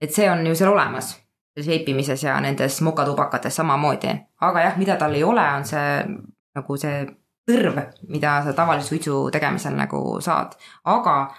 [0.00, 1.16] et see on ju seal olemas,
[1.54, 6.06] selles veipimises ja nendes mokatubakates samamoodi, aga jah, mida tal ei ole, on see
[6.54, 7.06] nagu see
[7.50, 11.34] tõrv, mida sa tavalise suitsu tegemisel nagu saad, aga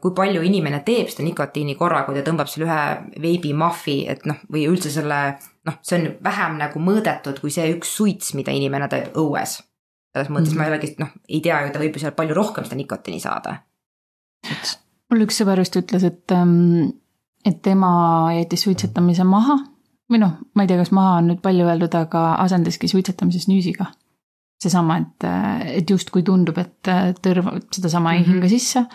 [0.00, 4.38] kui palju inimene teeb seda nikotiini korraga, kui ta tõmbab selle ühe veibimahvi, et noh,
[4.52, 5.20] või üldse selle
[5.66, 9.58] noh, see on vähem nagu mõõdetud kui see üks suits, mida inimene teeb õues.
[10.16, 10.58] selles mõttes mm -hmm.
[10.58, 13.20] ma ei olegi, noh, ei tea ju, ta võib ju seal palju rohkem seda nikotiini
[13.20, 13.56] saada.
[15.10, 16.92] mul üks sõber just ütles, et, ähm,
[17.44, 19.58] et tema jättis suitsetamise maha
[20.10, 23.90] või noh, ma ei tea, kas maha on nüüd palju öeldud, aga asendaski suitsetamise snüüsiga
[24.62, 25.26] seesama, et,
[25.80, 26.90] et justkui tundub, et
[27.22, 28.32] tõrv sedasama ei mm -hmm.
[28.32, 28.86] hinga sisse.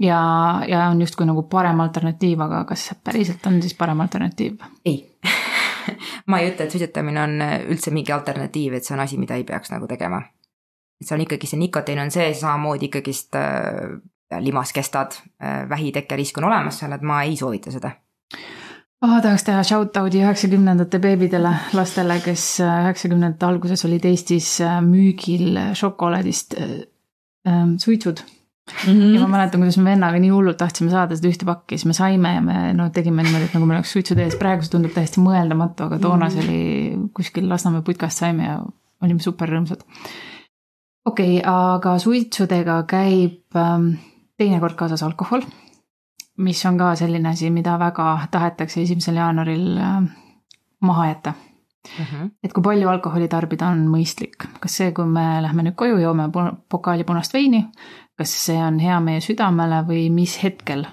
[0.00, 0.20] Ja,
[0.68, 4.60] ja on justkui nagu parem alternatiiv, aga kas see päriselt on siis parem alternatiiv?
[4.84, 4.98] ei
[6.30, 9.44] ma ei ütle, et suitsetamine on üldse mingi alternatiiv, et see on asi, mida ei
[9.48, 10.22] peaks nagu tegema.
[11.00, 13.98] et see on ikkagi, see nikotiin on sees, samamoodi ikkagist äh,
[14.38, 17.92] limaskestad äh,, vähitekke risk on olemas seal, et ma ei soovita seda
[19.02, 19.20] oh,.
[19.22, 26.56] tahaks teha shout-out'i üheksakümnendate beebidele, lastele, kes äh, üheksakümnendate alguses olid Eestis äh, müügil šokolaadist
[26.60, 26.76] äh,
[27.48, 28.24] äh, suitsud
[28.86, 29.14] Mm -hmm.
[29.14, 31.92] ja ma mäletan, kuidas me vennaga nii hullult tahtsime saada seda ühte pakki, siis me
[31.92, 34.92] saime ja me noh, tegime niimoodi, et nagu meil oleks suitsud ees, praegu see tundub
[34.96, 38.60] täiesti mõeldamatu, aga toona see oli kuskil Lasnamäe putkast saime ja
[39.02, 39.82] olime super rõõmsad.
[41.06, 43.92] okei okay,, aga suitsudega käib ähm,
[44.38, 45.44] teinekord kaasas alkohol
[46.40, 50.02] mis on ka selline asi, mida väga tahetakse esimesel jaanuaril äh,
[50.80, 52.04] maha jätta mm.
[52.04, 52.30] -hmm.
[52.42, 56.30] et kui palju alkoholi tarbida on mõistlik, kas see, kui me lähme nüüd koju, joome
[56.68, 57.66] pokaali punast veini,
[58.20, 60.84] kas see on hea meie südamele või mis hetkel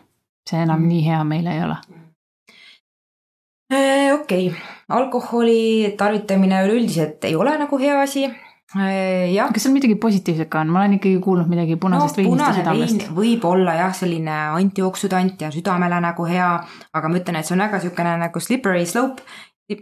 [0.48, 1.78] see enam mm nii hea meile ei ole?
[3.68, 8.30] Äh, okei okay., alkoholi tarvitamine üleüldiselt ei ole nagu hea asi
[8.76, 9.48] Äh, jah.
[9.56, 12.56] kas seal midagi positiivset ka on, ma olen ikkagi kuulnud midagi punasest no, veinist ja
[12.58, 13.06] südamest.
[13.16, 16.50] võib olla jah, selline antijooksudant ja südamele nagu hea,
[17.00, 19.24] aga ma ütlen, et see on väga niisugune nagu slippery slope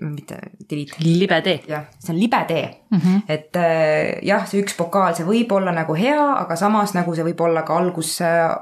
[0.02, 0.98] mitte delete.
[1.04, 1.62] libe tee.
[1.70, 2.98] jah, see on libe tee mm.
[2.98, 3.22] -hmm.
[3.28, 7.26] et äh, jah, see üks pokaal, see võib olla nagu hea, aga samas nagu see
[7.26, 8.20] võib olla ka algus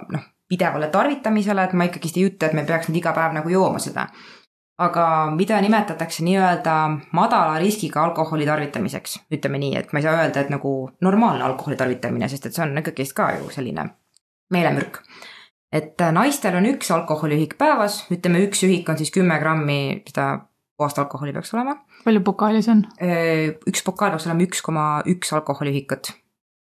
[0.09, 3.49] noh, pidevale tarvitamisele, et ma ikkagist ei ütle, et me peaks nüüd iga päev nagu
[3.49, 4.09] jooma seda
[4.77, 6.75] aga mida nimetatakse nii-öelda
[7.13, 11.77] madala riskiga alkoholi tarvitamiseks, ütleme nii, et ma ei saa öelda, et nagu normaalne alkoholi
[11.77, 13.86] tarvitamine, sest et see on ikkagist ka ju selline
[14.53, 14.99] meelemürk.
[15.73, 20.27] et naistel on üks alkoholiühik päevas, ütleme üks ühik on siis kümme grammi seda
[20.84, 21.80] puhast alkoholi peaks olema.
[22.04, 22.84] palju pokaali see on?
[23.72, 26.13] üks pokaal peaks olema üks koma üks alkoholiühikut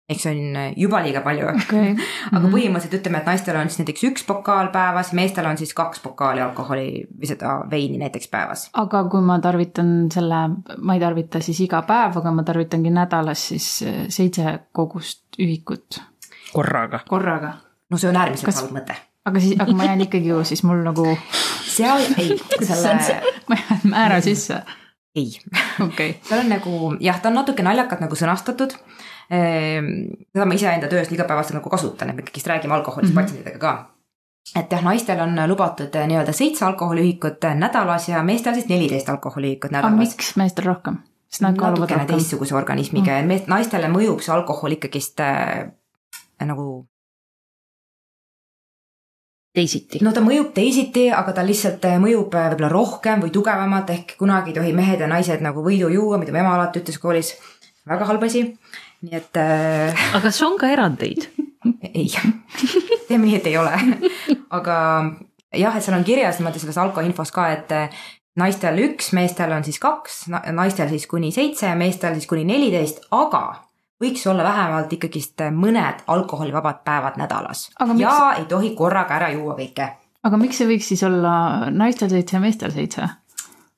[0.10, 1.94] ehk see on äh, juba liiga palju okay..
[2.34, 2.54] aga mhm.
[2.54, 6.42] põhimõtteliselt ütleme, et naistel on siis näiteks üks pokaal päevas, meestel on siis kaks pokaali
[6.44, 8.68] alkoholi või seda veini näiteks päevas.
[8.82, 10.42] aga kui ma tarvitan selle,
[10.78, 16.02] ma ei tarvita siis iga päev, aga ma tarvitangi nädalas siis äh, seitse kogust ühikut.
[16.54, 17.04] korraga.
[17.10, 17.54] korraga.
[17.90, 18.64] no see on äärmiselt Kas...
[18.64, 18.98] halb mõte.
[19.26, 21.18] Aga siis, aga ma jään ikkagi ju siis mul nagu.
[21.66, 23.22] seal ei, selle.
[23.48, 24.62] ma jään määra sisse.
[25.16, 25.40] ei
[25.82, 26.14] okay.
[26.24, 28.78] seal on nagu jah, ta on natuke naljakalt nagu sõnastatud
[29.30, 33.22] Ehm, seda ma iseenda töös igapäevaselt nagu kasutan, et me ikkagist räägime alkoholist mm -hmm.
[33.22, 33.92] patsientidega ka.
[34.56, 39.72] et jah, naistel on lubatud eh, nii-öelda seitse alkoholiühikut nädalas ja meestel siis neliteist alkoholiühikut
[39.72, 39.98] nädalas.
[39.98, 40.98] miks meestel rohkem?
[41.28, 42.08] sest nad kaaluvad rohkem.
[42.08, 43.32] teistsuguse organismiga mm -hmm.
[43.32, 45.70] ja naistele mõjub see alkohol ikkagist äh,
[46.46, 46.88] nagu
[49.54, 50.04] teisiti.
[50.06, 54.54] no ta mõjub teisiti, aga ta lihtsalt eh, mõjub võib-olla rohkem või tugevamalt, ehk kunagi
[54.54, 57.34] ei tohi mehed ja naised nagu võidu juua, mida mu ema alati ütles koolis.
[57.90, 58.46] väga halb asi
[59.06, 59.96] nii et äh....
[60.12, 61.30] aga kas on ka erandeid
[61.96, 62.08] ei,
[63.08, 63.74] teeme nii, et ei ole.
[64.56, 64.78] aga
[65.56, 68.04] jah, et seal on kirjas niimoodi selles alkoinfos ka, et äh,
[68.40, 73.06] naistel üks, meestel on siis kaks, naistel siis kuni seitse ja meestel siis kuni neliteist,
[73.16, 73.69] aga
[74.00, 78.02] võiks olla vähemalt ikkagist mõned alkoholivabad päevad nädalas miks...
[78.02, 79.90] ja ei tohi korraga ära juua kõike.
[80.24, 83.10] aga miks see võiks siis olla naistel seitse ja meestel seitse?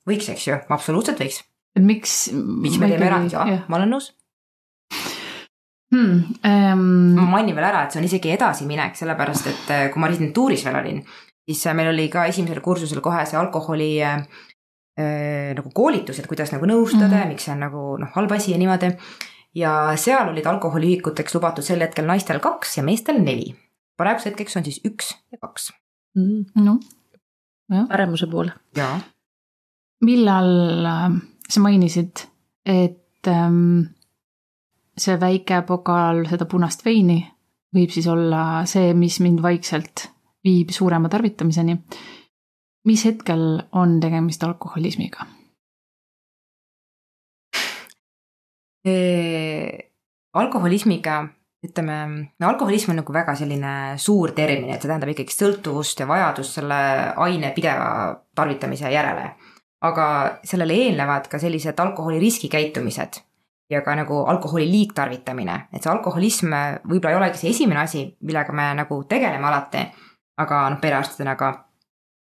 [0.08, 1.42] võiks, eks ju, absoluutselt võiks.
[1.76, 2.16] et miks?
[2.34, 4.12] miks me teeme erandi, jah, ma olen nõus
[5.92, 6.38] hmm,.
[6.44, 6.86] Um...
[7.18, 10.64] ma mainin veel ära, et see on isegi edasiminek, sellepärast et äh, kui ma residentuuris
[10.66, 11.02] veel olin,
[11.48, 14.22] siis äh, meil oli ka esimesel kursusel kohe see alkoholi äh,
[14.98, 17.20] äh, nagu koolitus, et kuidas nagu nõustada mm -hmm.
[17.20, 18.96] ja miks see on nagu noh, halb asi ja niimoodi.
[19.54, 23.52] Ja seal olid alkoholiühikuteks lubatud sel hetkel naistel kaks ja meestel neli.
[23.96, 25.72] praeguseks hetkeks on siis üks ja kaks
[26.16, 26.44] mm,.
[26.64, 26.78] noh,
[27.70, 27.88] jah.
[27.88, 28.54] paremuse poole.
[28.76, 29.00] jaa.
[30.04, 30.54] millal
[31.48, 32.24] sa mainisid,
[32.64, 33.92] et ähm,
[34.96, 37.20] see väike pokaal seda punast veini
[37.72, 40.08] võib siis olla see, mis mind vaikselt
[40.44, 41.76] viib suurema tarvitamiseni.
[42.84, 45.26] mis hetkel on tegemist alkoholismiga?
[50.34, 51.16] Alkoholismiga,
[51.62, 51.96] ütleme,
[52.40, 56.58] no alkoholism on nagu väga selline suur termin, et see tähendab ikkagi sõltuvust ja vajadust
[56.58, 56.78] selle
[57.22, 57.88] aine pideva
[58.34, 59.32] tarvitamise järele.
[59.82, 60.04] aga
[60.46, 63.16] sellele eelnevad ka sellised alkoholi riskikäitumised
[63.70, 66.54] ja ka nagu alkoholi liigtarvitamine, et see alkoholism
[66.86, 69.82] võib-olla ei olegi see esimene asi, millega me nagu tegeleme alati,
[70.42, 71.52] aga noh, perearstidena ka.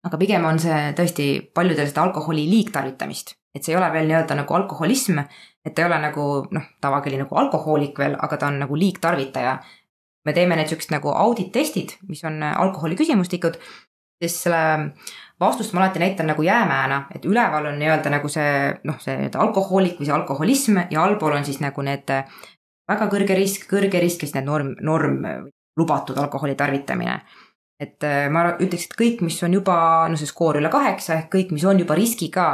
[0.07, 4.37] aga pigem on see tõesti paljudel seda alkoholi liigtarvitamist, et see ei ole veel nii-öelda
[4.39, 5.19] nagu alkoholism,
[5.67, 9.59] et ta ei ole nagu noh, tavakeeli nagu alkohoolik veel, aga ta on nagu liigtarvitaja.
[10.27, 13.59] me teeme need siuksed nagu audit testid, mis on alkoholi küsimustikud,
[14.23, 14.93] siis selle
[15.41, 18.51] vastust ma alati näitan nagu jäämäena, et üleval on nii-öelda nagu see
[18.85, 22.11] noh, see nii-öelda alkohoolik või see alkoholism ja allpool on siis nagu need
[22.91, 25.21] väga kõrge risk, kõrge risk ja siis need norm, norm
[25.77, 27.21] lubatud alkoholi tarvitamine.
[27.81, 31.27] et äh, ma ütleks, et kõik, mis on juba, no see skoor üle kaheksa ehk
[31.35, 32.47] kõik, mis on juba riskiga,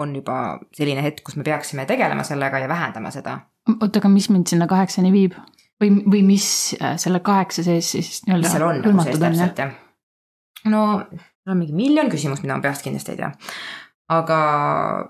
[0.00, 3.38] on juba selline hetk, kus me peaksime tegelema sellega ja vähendama seda.
[3.80, 5.36] oota, aga mis mind sinna kaheksani viib?
[5.80, 6.46] või, või mis
[6.80, 9.74] äh, selle kaheksa sees siis nii-öelda hõlmatud on, jah?
[10.68, 10.82] no
[11.50, 13.30] mul on mingi miljon küsimust, mida ma peast kindlasti ei tea.
[14.10, 14.38] aga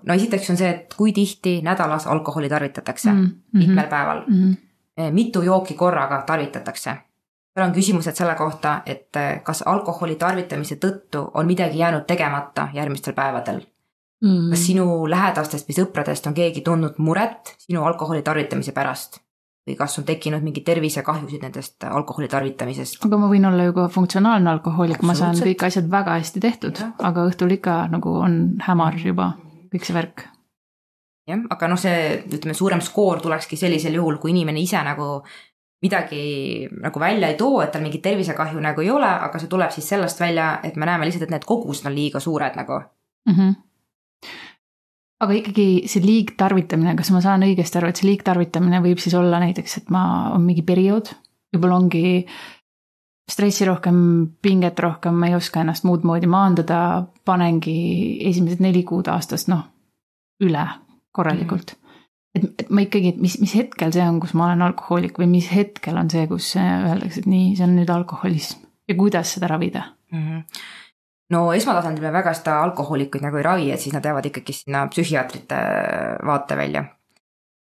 [0.07, 3.59] no esiteks on see, et kui tihti nädalas alkoholi tarvitatakse mm, -hmm.
[3.59, 4.43] mitmel päeval mm.
[4.43, 5.13] -hmm.
[5.13, 6.97] mitu jooki korraga tarvitatakse.
[7.55, 12.69] seal on küsimused selle kohta, et eh, kas alkoholi tarvitamise tõttu on midagi jäänud tegemata
[12.73, 13.61] järgmistel päevadel
[14.25, 14.53] mm.
[14.53, 19.21] kas sinu lähedastest või sõpradest on keegi tundnud muret sinu alkoholi tarvitamise pärast?
[19.69, 23.05] või kas on tekkinud mingeid tervisekahjusid nendest alkoholi tarvitamisest.
[23.05, 26.81] aga ma võin olla ju ka funktsionaalne alkohoolik, ma saan kõik asjad väga hästi tehtud,
[26.99, 29.35] aga õhtul ikka nagu on hämar juba,
[29.75, 30.25] kõik see värk.
[31.29, 35.21] jah, aga noh, see ütleme, suurem skoor tulekski sellisel juhul, kui inimene ise nagu
[35.85, 39.73] midagi nagu välja ei too, et tal mingit tervisekahju nagu ei ole, aga see tuleb
[39.77, 43.35] siis sellest välja, et me näeme lihtsalt, et need kogused on liiga suured nagu mm.
[43.35, 43.70] -hmm
[45.21, 49.41] aga ikkagi see liigtarvitamine, kas ma saan õigesti aru, et see liigtarvitamine võib siis olla
[49.43, 50.05] näiteks, et ma,
[50.35, 51.13] on mingi periood,
[51.53, 52.05] võib-olla ongi
[53.31, 53.99] stressi rohkem,
[54.43, 56.81] pinget rohkem, ma ei oska ennast muud moodi maandada,
[57.29, 57.77] panengi
[58.31, 59.67] esimesed neli kuud aastas, noh,
[60.43, 60.65] üle
[61.15, 62.01] korralikult mm.
[62.39, 65.29] et, et ma ikkagi, et mis, mis hetkel see on, kus ma olen alkohoolik või
[65.37, 69.51] mis hetkel on see, kus öeldakse, et nii, see on nüüd alkoholism ja kuidas seda
[69.53, 70.23] ravida mm?
[70.27, 70.69] -hmm
[71.35, 74.87] no esmatasandil me väga seda alkohoolikuid nagu ei ravi, et siis nad jäävad ikkagi sinna
[74.91, 75.59] psühhiaatrite
[76.27, 76.85] vaatevälja.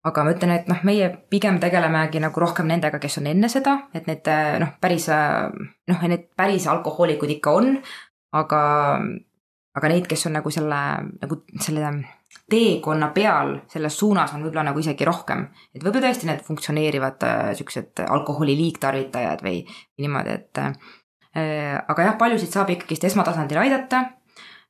[0.05, 3.77] aga ma ütlen, et noh, meie pigem tegelemegi nagu rohkem nendega, kes on enne seda,
[3.95, 4.31] et need
[4.63, 7.75] noh, päris noh, need päris alkohoolikud ikka on,
[8.33, 8.63] aga,
[9.77, 10.81] aga neid, kes on nagu selle,
[11.21, 11.93] nagu selle
[12.51, 15.45] teekonna peal selles suunas on võib-olla nagu isegi rohkem.
[15.75, 19.61] et võib-olla tõesti need funktsioneerivad siuksed alkoholi liigtarvitajad või
[20.01, 21.00] niimoodi, et Äh,
[21.35, 24.03] aga jah, paljusid saab ikkagist esmatasandil aidata.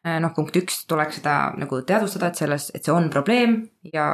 [0.01, 4.07] Äh, noh, punkt üks tuleks seda nagu teadvustada, et selles, et see on probleem ja,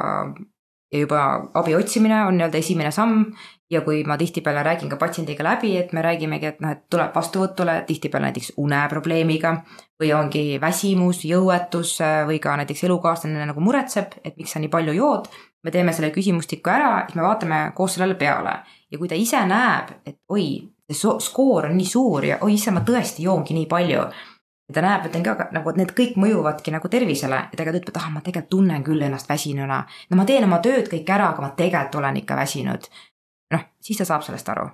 [0.91, 1.21] ja juba
[1.55, 3.29] abi otsimine on nii-öelda esimene samm.
[3.71, 7.15] ja kui ma tihtipeale räägin ka patsiendiga läbi, et me räägimegi, et noh, et tuleb
[7.15, 9.51] vastuvõtule tihtipeale näiteks uneprobleemiga
[9.99, 14.71] või ongi väsimus, jõuetus äh, või ka näiteks elukaaslane nagu muretseb, et miks sa nii
[14.71, 15.27] palju jood.
[15.63, 18.59] me teeme selle küsimustiku ära, siis me vaatame koos sellele peale
[18.91, 22.79] ja kui ta ise näeb, et oi, see skoor on nii suur ja oi issand,
[22.79, 24.07] ma tõesti joongi nii palju.
[24.67, 27.85] ja ta näeb, et on ka nagu, et need kõik mõjuvadki nagu tervisele ja tegelikult
[27.87, 29.83] ütleb, et ah, ma tegelikult tunnen küll ennast väsinuna.
[30.09, 32.91] no ma teen oma tööd kõik ära, aga ma tegelikult olen ikka väsinud.
[33.51, 34.69] noh, siis ta saab sellest aru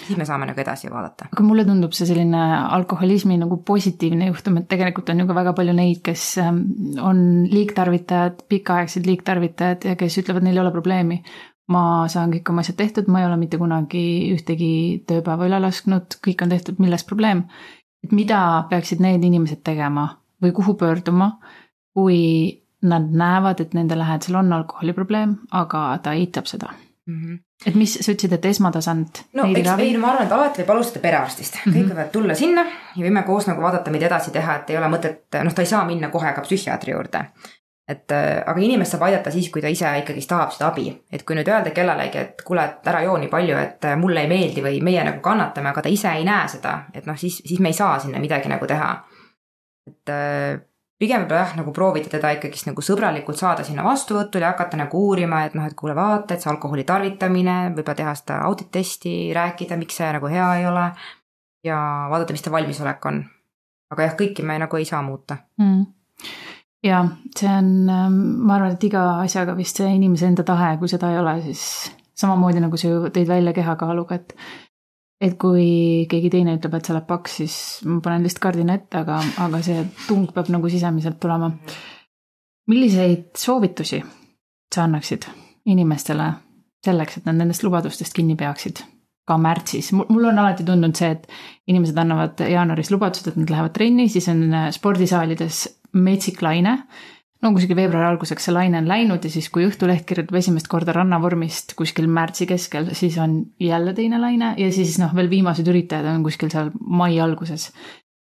[0.00, 1.28] siis me saame nagu edasi vaadata.
[1.32, 2.40] aga mulle tundub see selline
[2.76, 6.62] alkoholismi nagu positiivne juhtum, et tegelikult on ju ka väga palju neid, kes ähm,
[7.00, 11.20] on liigtarvitajad, pikaaegsed liigtarvitajad ja kes ütlevad, neil ei ole probleemi
[11.70, 14.72] ma saan kõik oma asjad tehtud, ma ei ole mitte kunagi ühtegi
[15.08, 17.44] tööpäeva üle lasknud, kõik on tehtud, milles probleem.
[18.02, 20.08] et mida peaksid need inimesed tegema
[20.42, 21.36] või kuhu pöörduma,
[21.94, 26.72] kui nad näevad, et nende lähedasel on alkoholiprobleem, aga ta eitab seda
[27.06, 27.14] mm.
[27.14, 27.38] -hmm.
[27.66, 29.22] et mis, sa ütlesid, et esmatasand.
[29.34, 31.78] no eks ei, ma arvan, et alati võib alustada perearstist mm, -hmm.
[31.78, 34.88] kõik võivad tulla sinna ja võime koos nagu vaadata, mida edasi teha, et ei ole
[34.88, 37.24] mõtet, noh, ta ei saa minna kohe ka psühhiaatri juurde
[37.92, 41.24] et äh, aga inimest saab aidata siis, kui ta ise ikkagist tahab seda abi, et
[41.26, 44.30] kui nüüd öelda kellelegi, et kuule, et ära joo nii palju, et äh, mulle ei
[44.30, 47.60] meeldi või meie nagu kannatame, aga ta ise ei näe seda, et noh, siis, siis
[47.62, 48.92] me ei saa sinna midagi nagu teha.
[49.90, 50.60] et äh,
[51.02, 55.00] pigem võib-olla jah, nagu proovida teda ikkagist nagu sõbralikult saada sinna vastuvõtule ja hakata nagu
[55.08, 59.16] uurima, et noh, et kuule, vaata, et see alkoholi tarvitamine, võib-olla teha seda audit testi,
[59.34, 60.92] rääkida, miks see nagu hea ei ole.
[61.66, 61.78] ja
[62.10, 63.24] vaadata, mis ta valmisolek on.
[63.92, 65.82] aga jah, kõiki me nagu ei saa muuta mm
[66.82, 67.04] ja
[67.38, 71.12] see on, ähm, ma arvan, et iga asjaga vist see inimese enda tahe, kui seda
[71.12, 71.64] ei ole, siis
[72.18, 74.36] samamoodi nagu sa ju tõid välja kehakaaluga, et
[75.22, 77.56] et kui keegi teine ütleb, et sa oled paks, siis
[77.86, 81.52] ma panen lihtsalt kardina ette, aga, aga see tung peab nagu sisemiselt tulema.
[82.66, 84.00] milliseid soovitusi
[84.74, 85.26] sa annaksid
[85.66, 86.26] inimestele
[86.84, 88.82] selleks, et nad nendest lubadustest kinni peaksid?
[89.22, 91.28] ka märtsis, mul on alati tundunud see, et
[91.70, 95.60] inimesed annavad jaanuaris lubadused, et nad lähevad trenni, siis on äh, spordisaalides
[95.92, 96.78] metsik laine.
[97.42, 100.94] no kuskil veebruari alguseks see laine on läinud ja siis, kui Õhtuleht kirjutab esimest korda
[100.94, 106.06] rannavormist kuskil märtsi keskel, siis on jälle teine laine ja siis noh, veel viimased üritajad
[106.12, 107.72] on kuskil seal mai alguses.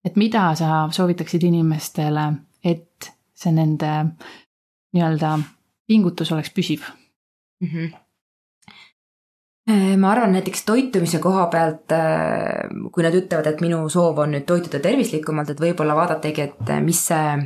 [0.04, 2.32] et mida sa soovitaksid inimestele,
[2.64, 3.94] et see nende
[4.94, 5.38] nii-öelda
[5.86, 6.84] pingutus oleks püsiv
[7.60, 7.68] mm?
[7.68, 8.07] -hmm
[9.68, 14.46] ma arvan näiteks toitumise koha pealt, äh, kui nad ütlevad, et minu soov on nüüd
[14.48, 17.38] toituda tervislikumalt, et võib-olla vaadatagi, et mis see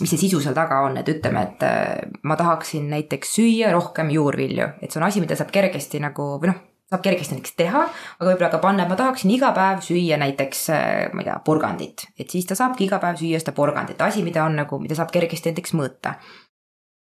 [0.00, 4.12] mis see sisu seal taga on, et ütleme, et äh, ma tahaksin näiteks süüa rohkem
[4.14, 6.60] juurvilju, et see on asi, mida saab kergesti nagu või noh,
[6.90, 7.82] saab kergesti näiteks teha,
[8.18, 11.40] aga võib-olla ka panna, et ma tahaksin iga päev süüa näiteks, äh, ma ei tea,
[11.46, 14.98] porgandit, et siis ta saabki iga päev süüa seda porgandit, asi, mida on nagu, mida
[14.98, 16.16] saab kergesti näiteks mõõta.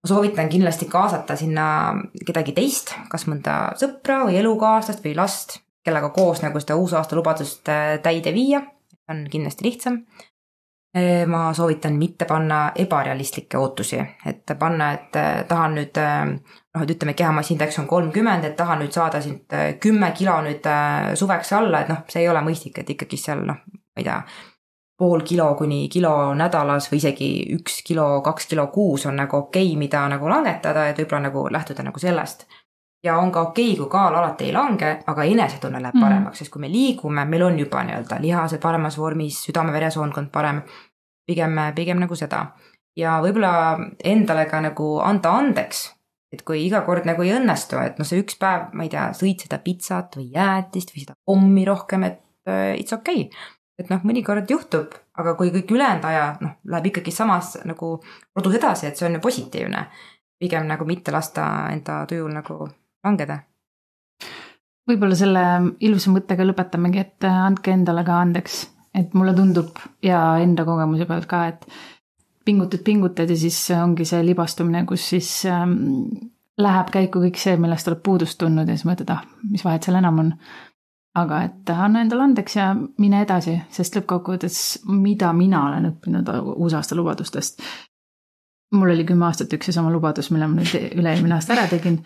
[0.07, 1.67] Ma soovitan kindlasti kaasata sinna
[2.27, 7.69] kedagi teist, kas mõnda sõpra või elukaaslast või last, kellega koos nagu seda uusaasta lubadust
[7.73, 8.63] äh, täide viia,
[9.11, 10.01] on kindlasti lihtsam.
[11.29, 15.99] Ma soovitan mitte panna ebarealistlikke ootusi, et panna, et äh, tahan nüüd
[16.77, 20.67] noh, et ütleme, kehamasindeks on kolmkümmend, et tahan nüüd saada siit äh, kümme kilo nüüd
[20.69, 24.07] äh, suveks alla, et noh, see ei ole mõistlik, et ikkagi seal noh, ma ei
[24.07, 24.19] tea,
[24.99, 29.67] pool kilo kuni kilo nädalas või isegi üks kilo, kaks kilo kuus on nagu okei
[29.67, 32.47] okay,, mida nagu langetada, et võib-olla nagu lähtuda nagu sellest
[33.07, 36.05] ja on ka okei okay,, kui kaal alati ei lange, aga enesetunne läheb mhm.
[36.05, 36.39] paremaks mm, -hmm.
[36.39, 40.63] sest kui me liigume, meil on juba nii-öelda lihased paremas vormis, südame-veresoonkond parem
[41.27, 42.47] pigem, pigem nagu seda.
[42.97, 45.81] ja võib-olla endale ka nagu anda andeks,
[46.33, 49.11] et kui iga kord nagu ei õnnestu, et noh, see üks päev, ma ei tea,
[49.13, 53.45] sõid seda pitsat või jäätist või seda pommi rohkem, et uh, it's okei okay.
[53.79, 57.97] Et noh, mõnikord juhtub, aga kui kõik ülejäänud aja noh, läheb ikkagi samas nagu
[58.37, 59.87] rodus edasi, et see on ju positiivne.
[60.39, 62.69] pigem nagu mitte lasta enda tujul nagu
[63.05, 63.39] langeda
[64.87, 65.45] võib-olla selle
[65.81, 68.67] ilusa mõttega lõpetamegi, et andke endale ka andeks
[68.97, 71.67] et mulle tundub ja enda kogemuse pealt ka, et
[72.47, 75.75] pingutad, pingutad ja siis ongi see libastumine, kus siis ähm,
[76.61, 79.99] läheb käiku kõik see, millest oled puudust tundnud ja siis mõtled, ah, mis vahet seal
[80.01, 80.33] enam on.
[81.17, 84.61] Aga et anna endale andeks ja mine edasi, sest lõppkokkuvõttes,
[84.93, 87.63] mida mina olen õppinud uusaasta lubadustest.
[88.77, 92.03] mul oli kümme aastat üks ja sama lubadus, mille ma nüüd üle-eelmine aasta ära tegin.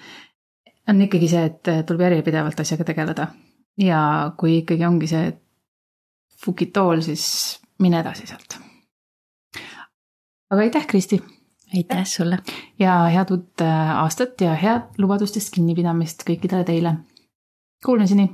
[0.88, 3.26] on ikkagi see, et tuleb järjepidevalt asjaga tegeleda
[3.80, 5.40] ja kui ikkagi ongi see, et
[6.40, 8.56] Fukitool, siis mine edasi sealt.
[10.50, 11.20] aga aitäh, Kristi!
[11.76, 12.38] aitäh sulle!
[12.78, 16.96] ja head uut äh, aastat ja head lubadustest kinnipidamist kõikidele teile.
[17.84, 18.30] Kuulmiseni!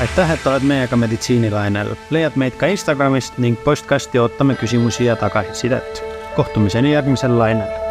[0.00, 6.04] Aitäh, et oled meiega meditsiinilainel, leiad meid ka Instagramist ning postkasti ootame küsimusi ja tagasisidet.
[6.36, 7.85] kohtumiseni järgmisel lainel